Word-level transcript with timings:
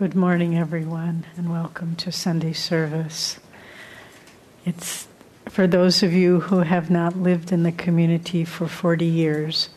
Good 0.00 0.14
morning, 0.14 0.56
everyone, 0.56 1.26
and 1.36 1.52
welcome 1.52 1.94
to 1.96 2.10
Sunday 2.10 2.54
service. 2.54 3.38
It's 4.64 5.06
for 5.50 5.66
those 5.66 6.02
of 6.02 6.14
you 6.14 6.40
who 6.40 6.60
have 6.60 6.90
not 6.90 7.18
lived 7.18 7.52
in 7.52 7.64
the 7.64 7.72
community 7.72 8.46
for 8.46 8.66
40 8.66 9.04
years. 9.04 9.68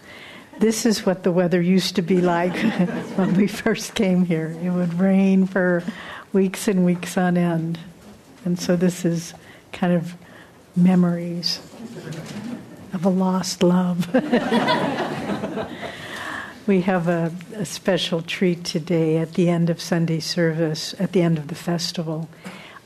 This 0.59 0.85
is 0.85 1.05
what 1.05 1.23
the 1.23 1.31
weather 1.33 1.59
used 1.61 1.97
to 1.97 2.01
be 2.01 2.21
like 2.21 2.55
when 3.17 3.33
we 3.33 3.47
first 3.47 3.95
came 3.95 4.23
here. 4.23 4.55
It 4.63 4.69
would 4.69 4.93
rain 4.93 5.45
for 5.45 5.83
weeks 6.31 6.69
and 6.69 6.85
weeks 6.85 7.17
on 7.17 7.35
end. 7.35 7.77
And 8.45 8.57
so 8.57 8.77
this 8.77 9.03
is 9.03 9.33
kind 9.73 9.91
of 9.91 10.15
memories 10.73 11.59
of 12.93 13.03
a 13.03 13.09
lost 13.09 13.61
love. 13.61 14.07
We 16.65 16.79
have 16.81 17.09
a, 17.09 17.29
a, 17.55 17.65
special 17.65 18.21
treat 18.21 18.63
today 18.63 19.17
at 19.17 19.33
the 19.33 19.49
end 19.49 19.69
of 19.69 19.81
Sunday 19.81 20.21
service, 20.21 20.95
at 20.97 21.11
the 21.11 21.21
end 21.21 21.37
of 21.37 21.49
the 21.49 21.55
festival. 21.55 22.29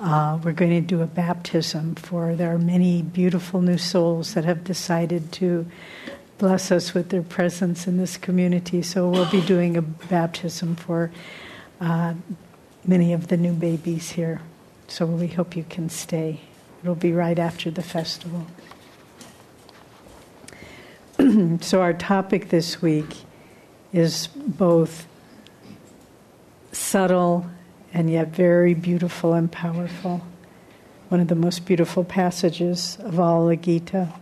Uh, 0.02 0.40
we're 0.44 0.52
going 0.52 0.72
to 0.72 0.82
do 0.82 1.04
a 1.04 1.06
baptism 1.06 1.94
for 1.94 2.34
there 2.34 2.52
are 2.52 2.58
many 2.58 3.04
beautiful 3.04 3.62
new 3.62 3.78
souls 3.78 4.34
that 4.34 4.46
have 4.46 4.64
decided 4.64 5.32
to 5.34 5.68
bless 6.40 6.72
us 6.72 6.96
with 6.96 7.10
their 7.10 7.22
presence 7.22 7.86
in 7.86 7.98
this 7.98 8.18
community. 8.18 8.82
So 8.82 9.08
we'll 9.10 9.30
be 9.30 9.42
doing 9.42 9.78
a 9.78 9.84
baptism 9.84 10.76
for 10.76 11.12
uh, 11.80 12.16
many 12.84 13.14
of 13.14 13.28
the 13.28 13.38
new 13.38 13.54
babies 13.54 14.10
here. 14.10 14.42
So 14.88 15.06
we 15.06 15.28
hope 15.28 15.56
you 15.56 15.66
can 15.70 15.90
stay. 15.90 16.42
It'll 16.82 16.96
be 16.96 17.12
right 17.12 17.38
after 17.38 17.70
the 17.70 17.84
festival. 17.84 18.48
so 21.62 21.82
our 21.82 21.94
topic 21.94 22.50
this 22.50 22.82
week 22.82 23.18
is 23.94 24.28
both 24.28 25.08
subtle 26.72 27.46
and 27.94 28.10
yet 28.10 28.30
very 28.30 28.74
beautiful 28.74 29.34
and 29.34 29.52
powerful. 29.52 30.22
One 31.10 31.22
of 31.22 31.28
the 31.28 31.36
most 31.36 31.66
beautiful 31.66 32.04
passages 32.04 32.98
of 33.02 33.20
all 33.20 33.48
the 33.48 33.56
Gita. 33.56 34.14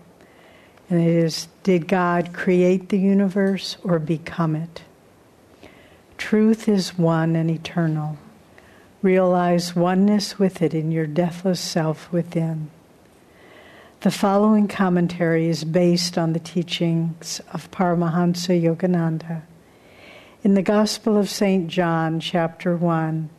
And 0.90 1.02
it 1.02 1.08
is 1.08 1.48
Did 1.64 1.88
God 1.88 2.32
create 2.32 2.90
the 2.90 3.00
universe 3.00 3.78
or 3.84 3.98
become 3.98 4.56
it? 4.56 4.84
Truth 6.18 6.70
is 6.70 6.98
one 6.98 7.36
and 7.36 7.50
eternal. 7.50 8.18
Realize 9.02 9.76
oneness 9.76 10.40
with 10.40 10.62
it 10.62 10.74
in 10.74 10.92
your 10.92 11.08
deathless 11.08 11.60
self 11.60 12.12
within. 12.12 12.70
The 14.02 14.12
following 14.12 14.68
commentary 14.68 15.48
is 15.48 15.64
based 15.64 16.18
on 16.18 16.34
the 16.34 16.40
teachings 16.40 17.42
of 17.52 17.72
Paramahansa 17.72 18.62
Yogananda 18.62 19.42
in 20.46 20.54
the 20.54 20.62
Gospel 20.62 21.18
of 21.18 21.28
St. 21.28 21.68
John, 21.68 22.20
chapter 22.20 22.78
1, 22.78 23.32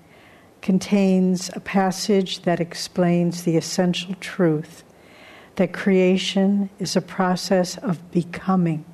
contains 0.60 1.50
a 1.54 1.60
passage 1.60 2.42
that 2.42 2.58
explains 2.58 3.44
the 3.44 3.56
essential 3.56 4.16
truth 4.18 4.82
that 5.54 5.72
creation 5.72 6.68
is 6.80 6.96
a 6.96 7.00
process 7.00 7.78
of 7.78 8.10
becoming. 8.10 8.84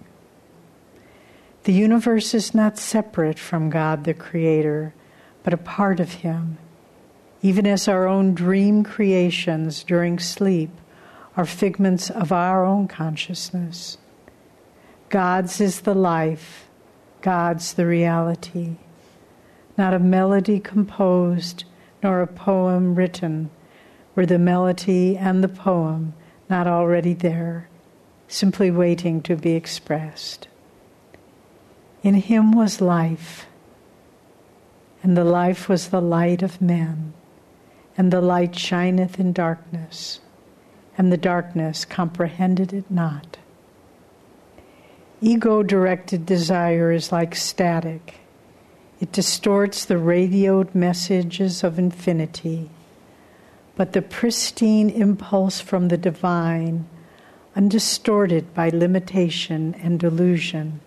The 1.63 1.73
universe 1.73 2.35
is 2.35 2.55
not 2.55 2.77
separate 2.77 3.39
from 3.39 3.71
God 3.71 4.05
the 4.05 4.13
Creator, 4.13 4.93
but 5.43 5.55
a 5.55 5.57
part 5.57 5.99
of 5.99 6.13
Him, 6.13 6.59
even 7.41 7.67
as 7.67 7.89
our 7.89 8.07
own 8.07 8.35
dream 8.35 8.85
creations 8.85 9.83
during 9.83 10.19
sleep 10.19 10.69
are 11.35 11.47
figments 11.47 12.11
of 12.11 12.31
our 12.31 12.63
own 12.63 12.89
consciousness. 12.89 13.97
God's 15.09 15.63
is 15.63 15.81
the 15.81 15.95
life 15.95 16.69
God's 17.23 17.75
the 17.75 17.87
reality. 17.87 18.77
Not 19.79 19.95
a 19.95 19.99
melody 19.99 20.61
composed, 20.61 21.65
nor 22.03 22.21
a 22.21 22.27
poem 22.27 22.95
written, 22.95 23.51
were 24.15 24.27
the 24.27 24.39
melody 24.39 25.17
and 25.17 25.43
the 25.43 25.49
poem 25.49 26.15
not 26.51 26.67
already 26.67 27.15
there, 27.15 27.69
simply 28.29 28.71
waiting 28.71 29.23
to 29.23 29.37
be 29.37 29.53
expressed. 29.53 30.49
In 32.03 32.15
him 32.15 32.53
was 32.53 32.81
life, 32.81 33.47
and 35.03 35.17
the 35.17 35.25
life 35.25 35.69
was 35.69 35.89
the 35.89 36.03
light 36.03 36.43
of 36.43 36.61
men, 36.61 37.15
and 37.97 38.13
the 38.13 38.21
light 38.21 38.57
shineth 38.57 39.19
in 39.21 39.33
darkness, 39.33 40.21
and 40.99 41.13
the 41.13 41.17
darkness 41.17 41.85
comprehended 41.85 42.73
it 42.73 42.91
not. 42.91 43.39
Ego 45.25 45.63
directed 45.63 46.27
desire 46.27 46.91
is 46.91 47.13
like 47.13 47.37
static. 47.37 48.19
It 49.01 49.13
distorts 49.13 49.85
the 49.85 49.97
radioed 49.97 50.75
messages 50.75 51.63
of 51.63 51.79
infinity. 51.79 52.71
But 53.77 53.93
the 53.93 54.03
pristine 54.03 54.91
impulse 54.91 55.61
from 55.61 55.87
the 55.89 55.97
divine, 55.97 56.89
undistorted 57.55 58.53
by 58.53 58.71
limitation 58.71 59.77
and 59.77 60.01
delusion, 60.01 60.81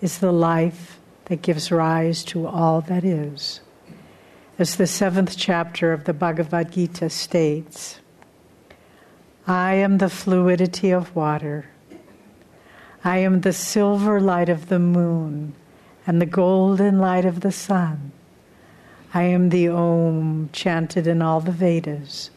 is 0.00 0.18
the 0.18 0.32
life 0.32 1.00
that 1.24 1.42
gives 1.42 1.72
rise 1.72 2.22
to 2.26 2.46
all 2.46 2.80
that 2.82 3.02
is. 3.02 3.60
As 4.56 4.76
the 4.76 4.86
seventh 4.86 5.36
chapter 5.36 5.92
of 5.92 6.04
the 6.04 6.14
Bhagavad 6.14 6.70
Gita 6.70 7.10
states, 7.10 7.98
I 9.48 9.74
am 9.74 9.98
the 9.98 10.08
fluidity 10.08 10.92
of 10.92 11.16
water. 11.16 11.70
I 13.06 13.18
am 13.18 13.42
the 13.42 13.52
silver 13.52 14.18
light 14.18 14.48
of 14.48 14.70
the 14.70 14.78
moon 14.78 15.52
and 16.06 16.22
the 16.22 16.26
golden 16.26 16.98
light 16.98 17.26
of 17.26 17.40
the 17.40 17.52
sun. 17.52 18.12
I 19.12 19.24
am 19.24 19.50
the 19.50 19.68
Om 19.68 20.48
chanted 20.54 21.06
in 21.06 21.20
all 21.20 21.40
the 21.40 21.52
Vedas, 21.52 22.30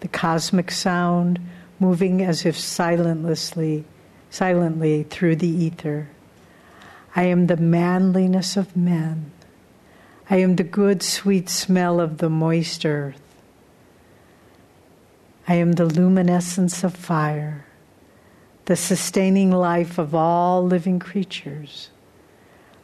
the 0.00 0.08
cosmic 0.08 0.72
sound 0.72 1.38
moving 1.78 2.20
as 2.20 2.44
if 2.44 2.58
silently, 2.58 3.84
silently 4.28 5.04
through 5.04 5.36
the 5.36 5.46
ether. 5.46 6.08
I 7.14 7.22
am 7.22 7.46
the 7.46 7.56
manliness 7.56 8.56
of 8.56 8.76
men. 8.76 9.30
I 10.28 10.38
am 10.38 10.56
the 10.56 10.64
good, 10.64 11.00
sweet 11.00 11.48
smell 11.48 12.00
of 12.00 12.18
the 12.18 12.28
moist 12.28 12.84
earth. 12.84 13.22
I 15.46 15.54
am 15.54 15.72
the 15.72 15.86
luminescence 15.86 16.82
of 16.82 16.96
fire 16.96 17.64
the 18.68 18.76
sustaining 18.76 19.50
life 19.50 19.96
of 19.96 20.14
all 20.14 20.62
living 20.62 20.98
creatures. 20.98 21.88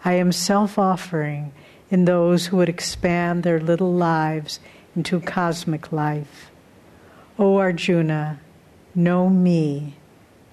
I 0.02 0.14
am 0.14 0.32
self 0.32 0.78
offering 0.78 1.52
in 1.90 2.06
those 2.06 2.46
who 2.46 2.56
would 2.56 2.70
expand 2.70 3.42
their 3.42 3.60
little 3.60 3.92
lives 3.92 4.60
into 4.96 5.20
cosmic 5.20 5.92
life. 5.92 6.50
O 7.38 7.58
Arjuna, 7.58 8.40
know 8.94 9.28
me 9.28 9.96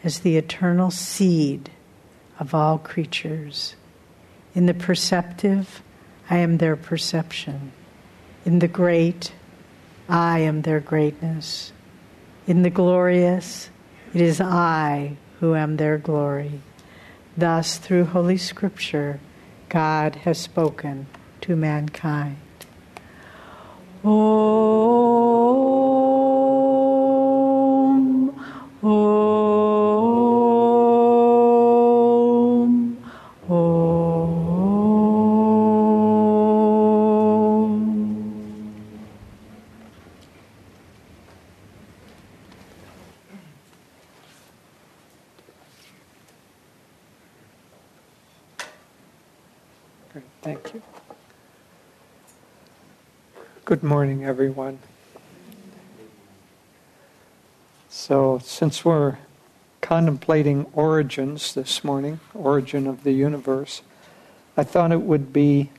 as 0.03 0.19
the 0.19 0.35
eternal 0.35 0.91
seed 0.91 1.71
of 2.37 2.53
all 2.53 2.77
creatures. 2.77 3.77
In 4.53 4.65
the 4.65 4.73
perceptive, 4.73 5.81
I 6.29 6.39
am 6.39 6.57
their 6.57 6.75
perception. 6.75 7.71
In 8.43 8.59
the 8.59 8.67
great, 8.67 9.31
I 10.09 10.39
am 10.39 10.63
their 10.63 10.81
greatness. 10.81 11.71
In 12.47 12.63
the 12.63 12.69
glorious, 12.69 13.69
it 14.13 14.19
is 14.19 14.41
I 14.41 15.15
who 15.41 15.53
am 15.55 15.75
their 15.75 15.97
glory. 15.97 16.61
Thus, 17.35 17.77
through 17.77 18.05
Holy 18.05 18.37
Scripture, 18.37 19.19
God 19.67 20.15
has 20.17 20.37
spoken 20.37 21.07
to 21.41 21.55
mankind. 21.55 22.37
Om, 24.03 25.00
Good 53.71 53.83
morning, 53.83 54.25
everyone. 54.25 54.79
So, 57.87 58.41
since 58.43 58.83
we're 58.83 59.17
contemplating 59.79 60.65
origins 60.73 61.53
this 61.53 61.81
morning, 61.81 62.19
origin 62.33 62.85
of 62.85 63.05
the 63.05 63.13
universe, 63.13 63.81
I 64.57 64.65
thought 64.65 64.91
it 64.91 65.03
would 65.03 65.31
be 65.31 65.69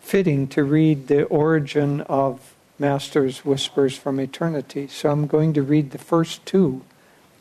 fitting 0.00 0.48
to 0.48 0.64
read 0.64 1.06
the 1.06 1.26
origin 1.26 2.00
of 2.00 2.56
Master's 2.76 3.44
Whispers 3.44 3.96
from 3.96 4.18
Eternity. 4.18 4.88
So, 4.88 5.12
I'm 5.12 5.28
going 5.28 5.52
to 5.52 5.62
read 5.62 5.92
the 5.92 5.98
first 5.98 6.44
two 6.44 6.82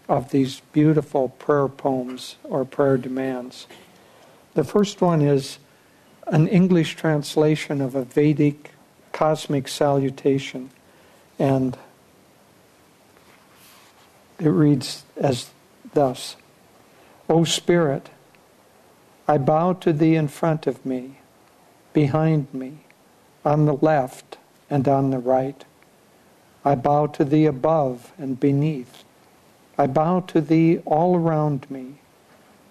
of 0.07 0.29
these 0.29 0.61
beautiful 0.73 1.29
prayer 1.29 1.67
poems 1.67 2.35
or 2.43 2.65
prayer 2.65 2.99
demands. 2.99 3.65
The 4.53 4.63
first 4.63 5.01
one 5.01 5.23
is 5.23 5.57
an 6.27 6.47
English 6.47 6.95
translation 6.97 7.81
of 7.81 7.95
a 7.95 8.03
Vedic 8.03 8.73
cosmic 9.19 9.67
salutation. 9.67 10.69
And 11.37 11.77
it 14.39 14.47
reads 14.47 15.03
as 15.17 15.49
thus 15.93 16.37
O 17.27 17.43
Spirit, 17.43 18.11
I 19.27 19.37
bow 19.37 19.73
to 19.73 19.91
thee 19.91 20.15
in 20.15 20.29
front 20.29 20.67
of 20.67 20.85
me, 20.85 21.19
behind 21.91 22.53
me, 22.53 22.85
on 23.43 23.65
the 23.65 23.73
left 23.73 24.37
and 24.69 24.87
on 24.87 25.09
the 25.09 25.19
right. 25.19 25.65
I 26.63 26.75
bow 26.75 27.07
to 27.07 27.25
thee 27.25 27.45
above 27.45 28.13
and 28.17 28.39
beneath. 28.39 29.03
I 29.77 29.87
bow 29.87 30.21
to 30.27 30.39
thee 30.39 30.77
all 30.85 31.17
around 31.17 31.69
me. 31.69 31.95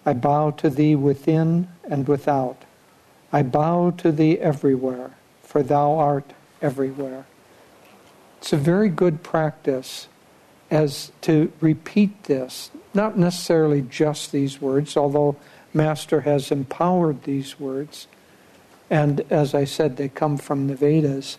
I 0.06 0.14
bow 0.14 0.52
to 0.52 0.70
thee 0.70 0.94
within 0.94 1.68
and 1.84 2.08
without. 2.08 2.64
I 3.34 3.42
bow 3.42 3.90
to 3.98 4.10
thee 4.10 4.38
everywhere, 4.38 5.10
for 5.42 5.62
thou 5.62 5.92
art 5.92 6.32
everywhere. 6.60 7.26
It's 8.38 8.52
a 8.52 8.56
very 8.56 8.88
good 8.88 9.22
practice 9.22 10.08
as 10.70 11.12
to 11.22 11.52
repeat 11.60 12.24
this, 12.24 12.70
not 12.94 13.18
necessarily 13.18 13.82
just 13.82 14.32
these 14.32 14.60
words, 14.60 14.96
although 14.96 15.36
Master 15.72 16.22
has 16.22 16.50
empowered 16.50 17.22
these 17.24 17.58
words. 17.58 18.06
And 18.90 19.20
as 19.30 19.54
I 19.54 19.64
said, 19.64 19.96
they 19.96 20.08
come 20.08 20.36
from 20.38 20.66
the 20.66 20.74
Vedas. 20.74 21.38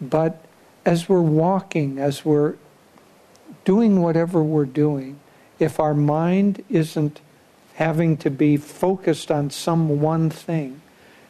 But 0.00 0.44
as 0.84 1.08
we're 1.08 1.20
walking, 1.20 1.98
as 1.98 2.24
we're 2.24 2.54
doing 3.64 4.02
whatever 4.02 4.42
we're 4.42 4.64
doing, 4.64 5.18
if 5.58 5.80
our 5.80 5.94
mind 5.94 6.62
isn't 6.68 7.20
having 7.74 8.16
to 8.18 8.30
be 8.30 8.56
focused 8.56 9.30
on 9.30 9.50
some 9.50 10.00
one 10.00 10.30
thing, 10.30 10.80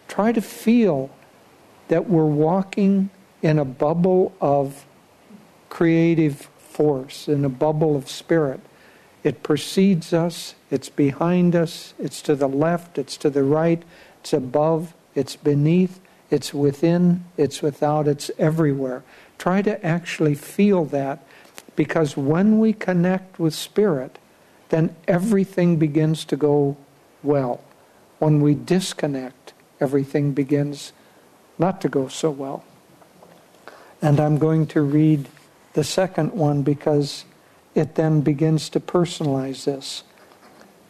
try 0.09 0.33
to 0.33 0.41
feel 0.41 1.11
that 1.89 2.09
we're 2.09 2.25
walking 2.25 3.11
in 3.43 3.59
a 3.59 3.65
bubble 3.65 4.35
of 4.41 4.85
creative 5.69 6.49
force, 6.59 7.29
in 7.29 7.45
a 7.45 7.49
bubble 7.49 7.97
of 7.97 8.09
spirit. 8.09 8.61
It 9.23 9.43
precedes 9.43 10.13
us, 10.13 10.55
it's 10.71 10.89
behind 10.89 11.57
us, 11.57 11.95
it's 11.99 12.23
to 12.23 12.35
the 12.35 12.49
left, 12.49 12.99
it's 12.99 13.17
to 13.19 13.31
the 13.31 13.43
right, 13.43 13.83
it's 14.21 14.33
above, 14.33 14.95
it's 15.15 15.37
beneath, 15.37 16.01
it's 16.31 16.53
within, 16.53 17.25
it's 17.37 17.63
without, 17.63 18.09
it's 18.09 18.31
everywhere. 18.39 19.03
Try 19.39 19.63
to 19.63 19.85
actually 19.85 20.35
feel 20.35 20.85
that 20.87 21.25
because 21.77 22.17
when 22.17 22.59
we 22.59 22.73
connect 22.73 23.39
with 23.39 23.55
Spirit, 23.55 24.19
then 24.71 24.95
everything 25.07 25.77
begins 25.77 26.25
to 26.25 26.37
go 26.37 26.77
well. 27.23 27.63
When 28.19 28.41
we 28.41 28.55
disconnect, 28.55 29.53
everything 29.81 30.33
begins 30.33 30.93
not 31.59 31.81
to 31.81 31.89
go 31.89 32.09
so 32.09 32.31
well. 32.31 32.65
And 34.03 34.21
I'm 34.21 34.39
going 34.39 34.67
to 34.69 34.83
read 34.83 35.29
the 35.73 35.85
second 35.85 36.33
one 36.33 36.63
because 36.63 37.25
it 37.75 37.95
then 37.95 38.21
begins 38.21 38.69
to 38.71 38.81
personalize 38.81 39.65
this. 39.65 40.03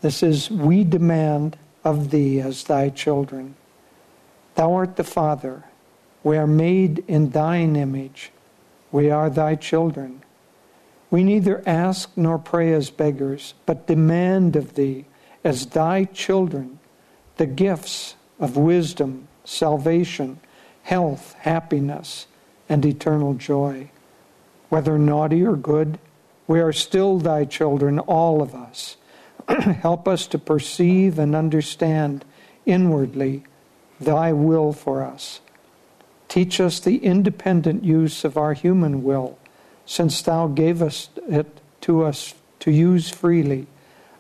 This 0.00 0.22
is, 0.22 0.50
We 0.50 0.84
demand 0.84 1.56
of 1.84 2.10
thee 2.10 2.40
as 2.40 2.64
thy 2.64 2.88
children. 2.90 3.56
Thou 4.54 4.74
art 4.74 4.96
the 4.96 5.04
Father. 5.04 5.64
We 6.22 6.36
are 6.36 6.46
made 6.46 7.04
in 7.06 7.30
thine 7.30 7.76
image. 7.76 8.32
We 8.90 9.10
are 9.10 9.30
thy 9.30 9.54
children. 9.54 10.22
We 11.10 11.22
neither 11.22 11.62
ask 11.66 12.10
nor 12.16 12.38
pray 12.38 12.72
as 12.72 12.90
beggars, 12.90 13.54
but 13.64 13.86
demand 13.86 14.56
of 14.56 14.74
thee, 14.74 15.04
as 15.44 15.66
thy 15.66 16.04
children, 16.04 16.80
the 17.36 17.46
gifts 17.46 18.16
of 18.40 18.56
wisdom, 18.56 19.28
salvation, 19.44 20.40
health, 20.86 21.34
happiness, 21.40 22.28
and 22.68 22.86
eternal 22.86 23.34
joy. 23.34 23.90
Whether 24.68 24.96
naughty 24.96 25.44
or 25.44 25.56
good, 25.56 25.98
we 26.46 26.60
are 26.60 26.72
still 26.72 27.18
thy 27.18 27.44
children, 27.44 27.98
all 27.98 28.40
of 28.40 28.54
us. 28.54 28.96
Help 29.48 30.06
us 30.06 30.28
to 30.28 30.38
perceive 30.38 31.18
and 31.18 31.34
understand 31.34 32.24
inwardly 32.66 33.42
thy 34.00 34.32
will 34.32 34.72
for 34.72 35.02
us. 35.02 35.40
Teach 36.28 36.60
us 36.60 36.78
the 36.78 36.98
independent 36.98 37.82
use 37.82 38.24
of 38.24 38.36
our 38.36 38.52
human 38.52 39.02
will, 39.02 39.38
since 39.86 40.22
thou 40.22 40.46
gavest 40.46 41.18
it 41.28 41.60
to 41.80 42.04
us 42.04 42.32
to 42.60 42.70
use 42.70 43.10
freely, 43.10 43.66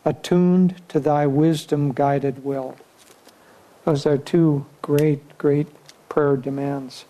attuned 0.04 0.82
to 0.88 0.98
thy 0.98 1.28
wisdom 1.28 1.92
guided 1.92 2.44
will. 2.44 2.76
Those 3.84 4.04
are 4.04 4.18
two 4.18 4.66
great, 4.82 5.38
great 5.38 5.68
prayer 6.16 6.38
demands. 6.38 7.04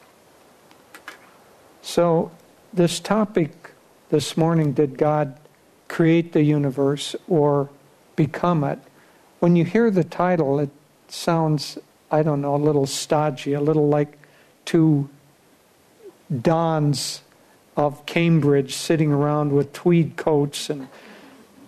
So, 1.81 2.32
this 2.73 2.99
topic 2.99 3.70
this 4.08 4.37
morning 4.37 4.73
did 4.73 4.99
God 4.99 5.38
create 5.87 6.32
the 6.32 6.43
universe 6.43 7.14
or 7.29 7.70
become 8.17 8.64
it? 8.64 8.81
When 9.38 9.55
you 9.55 9.64
hear 9.64 9.93
the 9.93 10.03
title, 10.03 10.58
it 10.58 10.70
sounds 11.06 11.79
I 12.11 12.25
don't 12.25 12.41
know, 12.41 12.56
a 12.56 12.58
little 12.58 12.85
stodgy, 12.85 13.53
a 13.53 13.61
little 13.61 13.88
like 13.88 14.19
two 14.64 15.09
dons 16.43 17.23
of 17.76 18.05
Cambridge 18.06 18.75
sitting 18.75 19.12
around 19.12 19.52
with 19.52 19.73
tweed 19.73 20.17
coats 20.17 20.69
and 20.69 20.88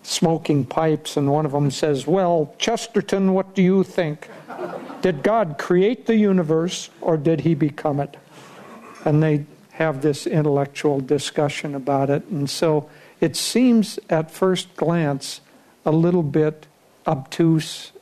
smoking 0.03 0.65
pipes, 0.65 1.17
and 1.17 1.31
one 1.31 1.47
of 1.47 1.53
them 1.53 1.71
says, 1.71 2.05
Well, 2.05 2.53
Chesterton, 2.59 3.33
what 3.33 3.55
do 3.55 3.63
you 3.63 3.85
think? 3.85 4.29
Did 5.03 5.23
God 5.23 5.57
create 5.59 6.07
the 6.07 6.17
universe 6.17 6.91
or 7.01 7.17
did 7.17 7.41
he 7.41 7.55
become 7.55 8.01
it? 8.01 8.17
And 9.05 9.23
they 9.23 9.47
have 9.73 10.03
this 10.03 10.27
intellectual 10.27 11.01
discussion 11.01 11.75
about 11.75 12.11
it. 12.11 12.25
And 12.27 12.51
so 12.51 12.91
it 13.21 13.37
seems 13.37 13.99
at 14.11 14.31
first 14.31 14.75
glance 14.77 15.41
a 15.87 15.93
little 15.93 16.23
bit 16.23 16.67
obtuse, 17.07 17.93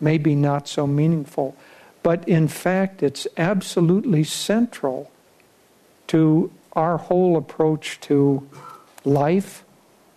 maybe 0.00 0.34
not 0.34 0.68
so 0.68 0.86
meaningful. 0.86 1.56
But 2.02 2.26
in 2.28 2.48
fact, 2.48 3.02
it's 3.02 3.26
absolutely 3.36 4.24
central 4.24 5.10
to 6.06 6.52
our 6.74 6.98
whole 6.98 7.36
approach 7.36 7.98
to 8.02 8.48
life, 9.04 9.64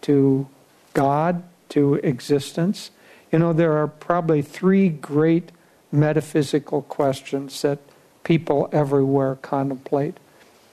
to 0.01 0.47
God, 0.93 1.43
to 1.69 1.95
existence. 1.95 2.91
You 3.31 3.39
know, 3.39 3.53
there 3.53 3.77
are 3.77 3.87
probably 3.87 4.41
three 4.41 4.89
great 4.89 5.51
metaphysical 5.97 6.83
questions 6.83 7.61
that 7.63 7.79
people 8.23 8.69
everywhere 8.71 9.35
contemplate. 9.35 10.17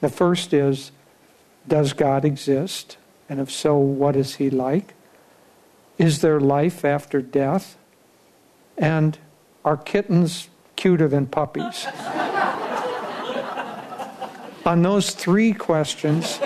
The 0.00 0.09
first 0.09 0.53
is 0.53 0.93
Does 1.66 1.93
God 1.93 2.25
exist? 2.25 2.97
And 3.28 3.40
if 3.40 3.50
so, 3.50 3.76
what 3.76 4.16
is 4.16 4.35
he 4.37 4.50
like? 4.50 4.95
Is 5.97 6.21
there 6.21 6.38
life 6.40 6.85
after 6.85 7.23
death? 7.23 7.76
And 8.76 9.16
are 9.64 9.76
kittens 9.76 10.49
cuter 10.76 11.09
than 11.09 11.26
puppies? 11.26 11.87
On 14.66 14.83
those 14.83 15.11
three 15.11 15.52
questions 15.52 16.38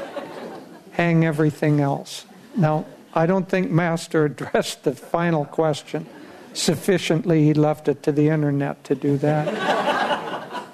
hang 0.92 1.24
everything 1.24 1.80
else. 1.80 2.26
Now, 2.56 2.84
I 3.14 3.26
don't 3.26 3.48
think 3.48 3.70
Master 3.70 4.24
addressed 4.30 4.84
the 4.84 4.94
final 4.94 5.44
question 5.44 6.06
sufficiently. 6.58 7.44
He 7.44 7.54
left 7.54 7.88
it 7.88 8.02
to 8.02 8.12
the 8.12 8.28
internet 8.28 8.84
to 8.84 8.94
do 8.94 9.16
that. 9.18 10.64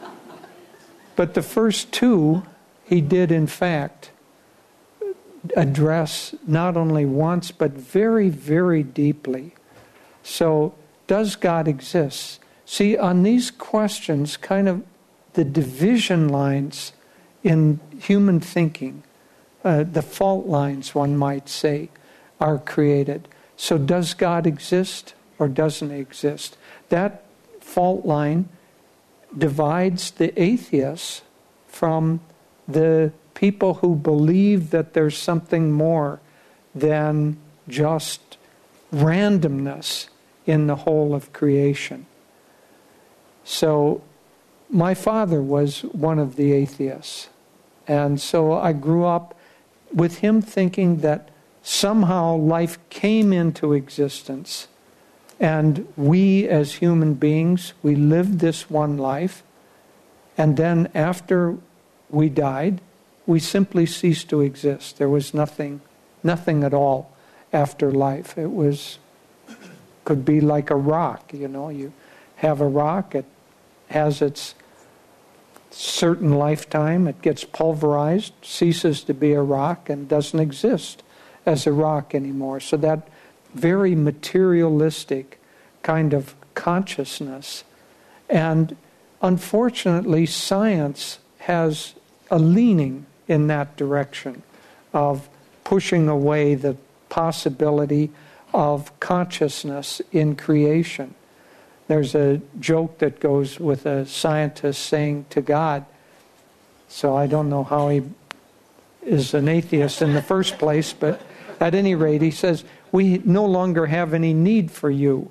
but 1.16 1.34
the 1.34 1.42
first 1.42 1.92
two, 1.92 2.42
he 2.84 3.00
did, 3.00 3.30
in 3.30 3.46
fact, 3.46 4.10
address 5.56 6.34
not 6.46 6.76
only 6.76 7.04
once, 7.04 7.50
but 7.50 7.72
very, 7.72 8.28
very 8.28 8.82
deeply. 8.82 9.54
So, 10.22 10.74
does 11.06 11.36
God 11.36 11.68
exist? 11.68 12.40
See, 12.64 12.96
on 12.96 13.22
these 13.22 13.50
questions, 13.50 14.38
kind 14.38 14.68
of 14.68 14.82
the 15.34 15.44
division 15.44 16.28
lines 16.28 16.92
in 17.42 17.78
human 18.00 18.40
thinking, 18.40 19.02
uh, 19.62 19.82
the 19.82 20.00
fault 20.00 20.46
lines, 20.46 20.94
one 20.94 21.16
might 21.16 21.48
say, 21.48 21.90
are 22.40 22.58
created. 22.58 23.28
So, 23.56 23.76
does 23.76 24.14
God 24.14 24.46
exist 24.46 25.14
or 25.38 25.48
doesn't 25.48 25.90
exist? 25.90 26.56
That 26.88 27.24
fault 27.60 28.04
line 28.04 28.48
divides 29.36 30.12
the 30.12 30.40
atheists 30.40 31.22
from 31.66 32.20
the 32.68 33.12
people 33.34 33.74
who 33.74 33.96
believe 33.96 34.70
that 34.70 34.94
there's 34.94 35.18
something 35.18 35.72
more 35.72 36.20
than 36.74 37.36
just 37.68 38.36
randomness 38.92 40.08
in 40.46 40.66
the 40.66 40.76
whole 40.76 41.14
of 41.14 41.32
creation. 41.32 42.06
So, 43.44 44.02
my 44.70 44.94
father 44.94 45.42
was 45.42 45.82
one 45.82 46.18
of 46.18 46.36
the 46.36 46.52
atheists. 46.52 47.28
And 47.86 48.20
so 48.20 48.52
I 48.52 48.72
grew 48.72 49.04
up 49.04 49.34
with 49.92 50.18
him 50.18 50.40
thinking 50.40 50.98
that 50.98 51.30
somehow 51.62 52.36
life 52.36 52.78
came 52.90 53.32
into 53.32 53.72
existence. 53.72 54.68
And 55.40 55.86
we, 55.96 56.48
as 56.48 56.74
human 56.74 57.14
beings, 57.14 57.74
we 57.82 57.94
lived 57.94 58.38
this 58.38 58.70
one 58.70 58.96
life. 58.96 59.42
And 60.38 60.56
then 60.56 60.90
after 60.94 61.58
we 62.14 62.28
died. 62.28 62.80
We 63.26 63.40
simply 63.40 63.86
ceased 63.86 64.28
to 64.30 64.40
exist. 64.40 64.98
There 64.98 65.08
was 65.08 65.34
nothing, 65.34 65.80
nothing 66.22 66.62
at 66.62 66.74
all 66.74 67.10
after 67.52 67.90
life. 67.90 68.38
It 68.38 68.52
was 68.52 68.98
could 70.04 70.24
be 70.24 70.40
like 70.40 70.70
a 70.70 70.76
rock. 70.76 71.32
You 71.32 71.48
know, 71.48 71.70
you 71.70 71.92
have 72.36 72.60
a 72.60 72.66
rock. 72.66 73.14
It 73.14 73.24
has 73.88 74.20
its 74.20 74.54
certain 75.70 76.34
lifetime. 76.34 77.08
It 77.08 77.22
gets 77.22 77.44
pulverized, 77.44 78.32
ceases 78.42 79.02
to 79.04 79.14
be 79.14 79.32
a 79.32 79.42
rock, 79.42 79.88
and 79.88 80.06
doesn't 80.06 80.38
exist 80.38 81.02
as 81.46 81.66
a 81.66 81.72
rock 81.72 82.14
anymore. 82.14 82.60
So 82.60 82.76
that 82.78 83.08
very 83.54 83.94
materialistic 83.94 85.40
kind 85.82 86.12
of 86.12 86.34
consciousness. 86.54 87.64
And 88.28 88.76
unfortunately, 89.22 90.26
science 90.26 91.18
has 91.38 91.94
a 92.30 92.38
leaning 92.38 93.06
in 93.28 93.46
that 93.48 93.76
direction 93.76 94.42
of 94.92 95.28
pushing 95.62 96.08
away 96.08 96.54
the 96.54 96.76
possibility 97.08 98.10
of 98.52 98.98
consciousness 99.00 100.00
in 100.12 100.36
creation. 100.36 101.14
There's 101.86 102.14
a 102.14 102.40
joke 102.60 102.98
that 102.98 103.20
goes 103.20 103.60
with 103.60 103.84
a 103.84 104.06
scientist 104.06 104.84
saying 104.84 105.26
to 105.30 105.42
God, 105.42 105.84
so 106.88 107.16
I 107.16 107.26
don't 107.26 107.50
know 107.50 107.64
how 107.64 107.88
he 107.88 108.02
is 109.02 109.34
an 109.34 109.48
atheist 109.48 110.00
in 110.00 110.14
the 110.14 110.22
first 110.22 110.58
place, 110.58 110.92
but 110.92 111.20
at 111.60 111.74
any 111.74 111.94
rate, 111.94 112.22
he 112.22 112.30
says, 112.30 112.64
We 112.92 113.18
no 113.18 113.44
longer 113.44 113.86
have 113.86 114.14
any 114.14 114.34
need 114.34 114.70
for 114.70 114.90
you. 114.90 115.30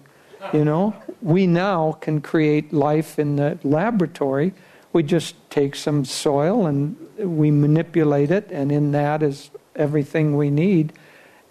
You 0.51 0.65
know, 0.65 0.93
we 1.21 1.47
now 1.47 1.93
can 1.93 2.19
create 2.19 2.73
life 2.73 3.17
in 3.17 3.37
the 3.37 3.57
laboratory. 3.63 4.53
We 4.91 5.03
just 5.03 5.35
take 5.49 5.75
some 5.75 6.05
soil 6.05 6.65
and 6.67 6.97
we 7.17 7.49
manipulate 7.49 8.29
it, 8.29 8.49
and 8.51 8.71
in 8.71 8.91
that 8.91 9.23
is 9.23 9.49
everything 9.75 10.35
we 10.35 10.49
need. 10.49 10.93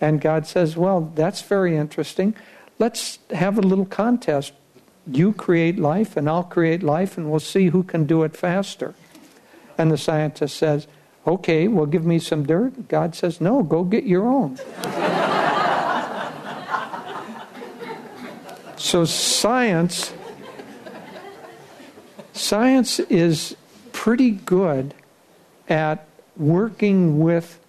And 0.01 0.21
God 0.21 0.47
says, 0.47 0.77
Well, 0.77 1.13
that's 1.15 1.43
very 1.43 1.77
interesting. 1.77 2.35
Let's 2.79 3.19
have 3.31 3.59
a 3.59 3.63
little 3.63 3.87
contest. 3.87 4.53
You 5.07 5.33
create 5.33 5.79
life, 5.79 6.17
and 6.17 6.29
I'll 6.29 6.45
create 6.45 6.83
life, 6.83 7.17
and 7.17 7.31
we'll 7.31 7.41
see 7.41 7.69
who 7.69 7.83
can 7.83 8.05
do 8.05 8.23
it 8.23 8.37
faster. 8.37 8.95
And 9.79 9.91
the 9.91 9.99
scientist 9.99 10.57
says, 10.57 10.87
Okay, 11.27 11.69
well, 11.69 11.87
give 11.87 12.05
me 12.05 12.19
some 12.19 12.45
dirt. 12.45 12.89
God 12.89 13.15
says, 13.15 13.41
No, 13.41 13.63
go 13.63 13.85
get 13.85 14.05
your 14.05 14.27
own. 14.27 14.57
so, 18.77 19.05
science. 19.05 20.13
Science 22.33 22.99
is 22.99 23.57
pretty 23.93 24.31
good 24.31 24.95
at 25.69 26.07
working 26.37 27.21
with 27.21 27.61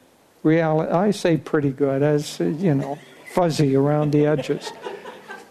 reality. 0.41 0.91
I 0.91 1.12
say 1.12 1.38
pretty 1.38 1.69
good, 1.69 2.01
as 2.01 2.39
you 2.39 2.74
know, 2.74 2.98
fuzzy 3.33 3.75
around 3.75 4.12
the 4.12 4.25
edges. 4.25 4.72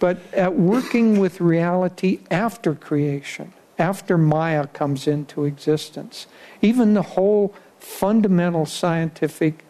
But 0.01 0.19
at 0.33 0.57
working 0.57 1.21
with 1.21 1.41
reality 1.41 2.21
after 2.31 2.75
creation, 2.75 3.53
after 3.79 4.19
Maya 4.19 4.67
comes 4.67 5.07
into 5.07 5.45
existence, 5.45 6.27
even 6.61 6.95
the 6.95 7.03
whole 7.03 7.55
fundamental 7.83 8.65
scientific 8.65 9.65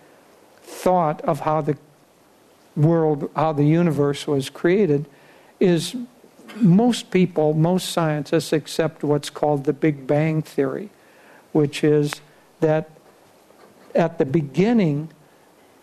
thought 0.63 1.21
of 1.23 1.41
how 1.41 1.63
the 1.63 1.77
world, 2.77 3.31
how 3.35 3.53
the 3.53 3.65
universe 3.65 4.27
was 4.27 4.51
created, 4.51 5.07
is 5.59 5.97
most 6.57 7.11
people, 7.11 7.55
most 7.55 7.91
scientists 7.91 8.53
accept 8.53 9.03
what's 9.03 9.31
called 9.31 9.65
the 9.65 9.73
Big 9.73 10.07
Bang 10.07 10.43
Theory, 10.43 10.91
which 11.53 11.83
is 11.83 12.13
that 12.61 12.91
at 13.95 14.19
the 14.19 14.27
beginning, 14.27 15.11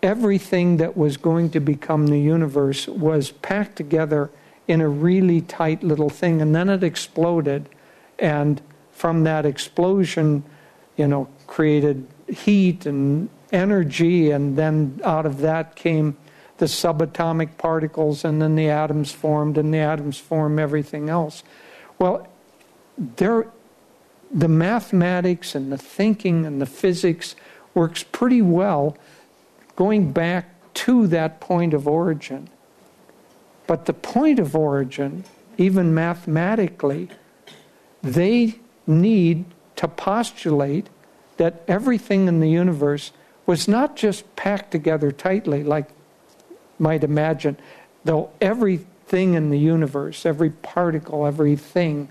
everything 0.02 0.76
that 0.76 0.96
was 0.96 1.16
going 1.16 1.50
to 1.50 1.60
become 1.60 2.06
the 2.06 2.20
universe 2.20 2.86
was 2.86 3.32
packed 3.32 3.74
together 3.74 4.30
in 4.68 4.80
a 4.80 4.88
really 4.88 5.40
tight 5.40 5.82
little 5.82 6.10
thing, 6.10 6.40
and 6.40 6.54
then 6.54 6.68
it 6.68 6.84
exploded, 6.84 7.68
and 8.20 8.62
from 8.92 9.24
that 9.24 9.44
explosion, 9.44 10.44
you 10.96 11.08
know, 11.08 11.28
created 11.48 12.06
heat 12.32 12.86
and 12.86 13.28
energy, 13.52 14.30
and 14.30 14.56
then 14.56 15.00
out 15.04 15.26
of 15.26 15.38
that 15.38 15.76
came 15.76 16.16
the 16.58 16.66
subatomic 16.66 17.56
particles, 17.56 18.24
and 18.24 18.40
then 18.40 18.54
the 18.54 18.68
atoms 18.68 19.12
formed, 19.12 19.56
and 19.56 19.72
the 19.72 19.78
atoms 19.78 20.18
form 20.18 20.58
everything 20.58 21.08
else. 21.08 21.42
Well, 21.98 22.28
there, 22.98 23.46
the 24.30 24.48
mathematics 24.48 25.54
and 25.54 25.72
the 25.72 25.78
thinking 25.78 26.44
and 26.44 26.60
the 26.60 26.66
physics 26.66 27.34
works 27.74 28.02
pretty 28.02 28.42
well 28.42 28.96
going 29.76 30.12
back 30.12 30.50
to 30.74 31.06
that 31.06 31.40
point 31.40 31.72
of 31.72 31.88
origin. 31.88 32.48
But 33.66 33.86
the 33.86 33.92
point 33.94 34.38
of 34.38 34.54
origin, 34.54 35.24
even 35.56 35.94
mathematically, 35.94 37.08
they 38.02 38.56
need 38.86 39.44
to 39.76 39.88
postulate 39.88 40.88
that 41.40 41.62
everything 41.66 42.28
in 42.28 42.38
the 42.40 42.50
universe 42.50 43.12
was 43.46 43.66
not 43.66 43.96
just 43.96 44.36
packed 44.36 44.70
together 44.70 45.10
tightly, 45.10 45.64
like 45.64 45.88
might 46.78 47.02
imagine, 47.02 47.56
though 48.04 48.28
everything 48.42 49.32
in 49.32 49.48
the 49.48 49.58
universe, 49.58 50.26
every 50.26 50.50
particle, 50.50 51.24
everything 51.24 52.10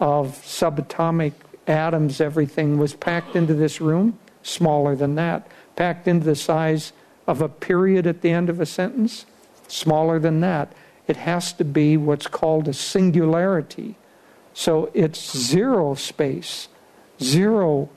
of 0.00 0.32
subatomic 0.44 1.34
atoms, 1.68 2.20
everything 2.20 2.78
was 2.78 2.94
packed 2.94 3.36
into 3.36 3.54
this 3.54 3.80
room, 3.80 4.18
smaller 4.42 4.96
than 4.96 5.14
that, 5.14 5.46
packed 5.76 6.08
into 6.08 6.24
the 6.24 6.34
size 6.34 6.92
of 7.28 7.40
a 7.40 7.48
period 7.48 8.08
at 8.08 8.22
the 8.22 8.32
end 8.32 8.50
of 8.50 8.60
a 8.60 8.66
sentence, 8.66 9.24
smaller 9.68 10.18
than 10.18 10.40
that. 10.40 10.72
It 11.06 11.18
has 11.18 11.52
to 11.52 11.64
be 11.64 11.96
what's 11.96 12.26
called 12.26 12.66
a 12.66 12.72
singularity. 12.72 13.94
So 14.52 14.90
it's 14.94 15.36
zero 15.36 15.94
space, 15.94 16.66
zero. 17.22 17.88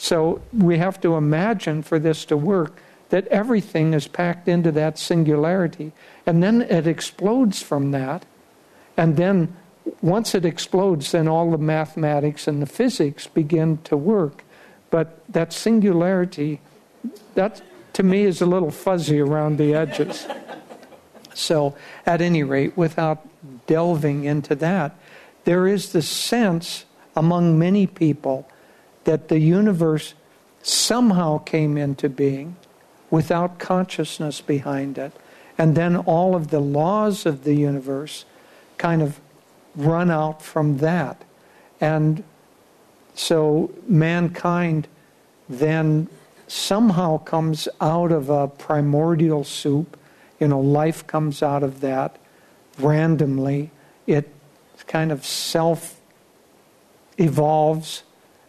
So 0.00 0.40
we 0.50 0.78
have 0.78 0.98
to 1.02 1.16
imagine 1.16 1.82
for 1.82 1.98
this 1.98 2.24
to 2.24 2.36
work 2.36 2.80
that 3.10 3.26
everything 3.26 3.92
is 3.92 4.08
packed 4.08 4.48
into 4.48 4.72
that 4.72 4.98
singularity. 4.98 5.92
And 6.24 6.42
then 6.42 6.62
it 6.62 6.86
explodes 6.86 7.60
from 7.60 7.90
that. 7.90 8.24
And 8.96 9.18
then 9.18 9.54
once 10.00 10.34
it 10.34 10.46
explodes, 10.46 11.12
then 11.12 11.28
all 11.28 11.50
the 11.50 11.58
mathematics 11.58 12.48
and 12.48 12.62
the 12.62 12.66
physics 12.66 13.26
begin 13.26 13.76
to 13.84 13.96
work. 13.96 14.42
But 14.88 15.22
that 15.28 15.52
singularity, 15.52 16.62
that 17.34 17.60
to 17.92 18.02
me 18.02 18.22
is 18.22 18.40
a 18.40 18.46
little 18.46 18.70
fuzzy 18.70 19.20
around 19.20 19.58
the 19.58 19.74
edges. 19.74 20.26
So, 21.34 21.76
at 22.06 22.22
any 22.22 22.42
rate, 22.42 22.74
without 22.74 23.28
delving 23.66 24.24
into 24.24 24.54
that, 24.56 24.98
there 25.44 25.66
is 25.66 25.92
the 25.92 26.00
sense 26.00 26.86
among 27.14 27.58
many 27.58 27.86
people 27.86 28.48
that 29.04 29.28
the 29.28 29.38
universe 29.38 30.14
somehow 30.62 31.38
came 31.38 31.76
into 31.76 32.08
being 32.08 32.56
without 33.10 33.58
consciousness 33.58 34.40
behind 34.40 34.98
it. 34.98 35.12
And 35.58 35.76
then 35.76 35.96
all 35.96 36.34
of 36.34 36.48
the 36.48 36.60
laws 36.60 37.26
of 37.26 37.44
the 37.44 37.54
universe 37.54 38.24
kind 38.78 39.02
of 39.02 39.20
run 39.74 40.10
out 40.10 40.42
from 40.42 40.78
that. 40.78 41.22
And 41.80 42.24
so 43.14 43.70
mankind 43.86 44.88
then 45.48 46.08
somehow 46.46 47.18
comes 47.18 47.68
out 47.80 48.12
of 48.12 48.30
a 48.30 48.48
primordial 48.48 49.44
soup. 49.44 49.98
You 50.38 50.48
know, 50.48 50.60
life 50.60 51.06
comes 51.06 51.42
out 51.42 51.62
of 51.62 51.80
that 51.80 52.16
randomly. 52.78 53.70
It 54.06 54.28
kind 54.86 55.12
of 55.12 55.24
self 55.24 56.00
evolves, 57.18 58.02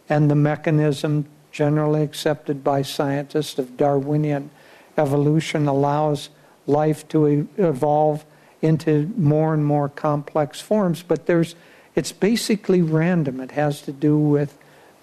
and 0.08 0.30
the 0.30 0.34
mechanism 0.34 1.26
generally 1.50 2.02
accepted 2.02 2.64
by 2.64 2.82
scientists 2.82 3.58
of 3.58 3.76
Darwinian 3.76 4.50
evolution 4.96 5.68
allows 5.68 6.30
life 6.66 7.06
to 7.08 7.48
evolve 7.56 8.24
into 8.60 9.12
more 9.16 9.52
and 9.52 9.64
more 9.64 9.88
complex 9.88 10.60
forms. 10.60 11.02
But 11.02 11.26
there's, 11.26 11.54
it's 11.94 12.12
basically 12.12 12.80
random. 12.80 13.40
It 13.40 13.52
has 13.52 13.82
to 13.82 13.92
do 13.92 14.16
with 14.18 14.56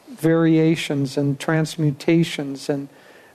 variations 0.10 1.18
and 1.18 1.40
transmutations 1.40 2.70
and 2.70 2.90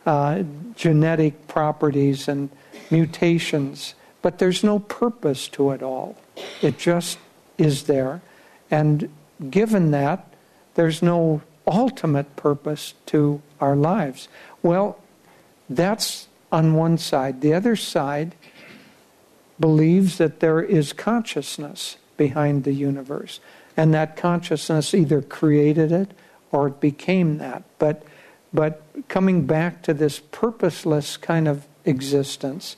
uh, 0.07 0.43
genetic 0.75 1.47
properties 1.47 2.29
and 2.29 2.51
mutations. 2.91 3.95
But 4.23 4.39
there's 4.39 4.65
no 4.65 4.79
purpose 4.79 5.49
to 5.49 5.71
it 5.71 5.83
all. 5.83 6.17
It 6.63 6.79
just 6.79 7.19
is 7.59 7.85
there. 7.85 8.23
And 8.71 9.09
given 9.51 9.91
that, 9.93 10.27
there's 10.75 11.03
no 11.03 11.43
ultimate 11.67 12.37
purpose 12.37 12.95
to 13.07 13.41
our 13.61 13.77
lives. 13.77 14.29
Well, 14.63 14.99
that's 15.69 16.29
on 16.53 16.75
one 16.75 16.99
side. 16.99 17.41
The 17.41 17.55
other 17.55 17.77
side 17.77 18.35
believes 19.59 20.19
that 20.19 20.41
there 20.41 20.61
is 20.61 20.93
consciousness 20.93 21.97
behind 22.17 22.65
the 22.65 22.75
universe, 22.75 23.41
and 23.77 23.93
that 23.95 24.17
consciousness 24.17 24.95
either 24.95 25.23
created 25.23 25.91
it 25.91 26.13
or 26.53 26.69
it 26.69 26.81
became 26.81 27.39
that. 27.39 27.65
But 27.79 28.05
But 28.55 28.83
coming 29.09 29.47
back 29.47 29.83
to 29.83 29.93
this 29.93 30.21
purposeless 30.21 31.17
kind 31.17 31.49
of 31.49 31.67
existence, 31.85 32.77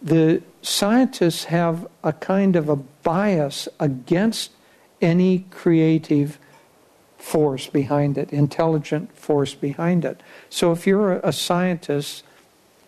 the 0.00 0.40
scientists 0.62 1.44
have 1.50 1.88
a 2.04 2.12
kind 2.12 2.54
of 2.54 2.68
a 2.68 2.76
bias 2.76 3.68
against 3.80 4.53
any 5.04 5.44
creative 5.50 6.38
force 7.18 7.66
behind 7.66 8.18
it, 8.18 8.32
intelligent 8.32 9.16
force 9.16 9.54
behind 9.54 10.04
it. 10.04 10.22
So 10.48 10.72
if 10.72 10.86
you're 10.86 11.14
a 11.18 11.32
scientist 11.32 12.24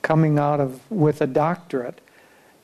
coming 0.03 0.39
out 0.39 0.61
of 0.61 0.81
with 0.91 1.21
a 1.21 1.27
doctorate 1.27 2.01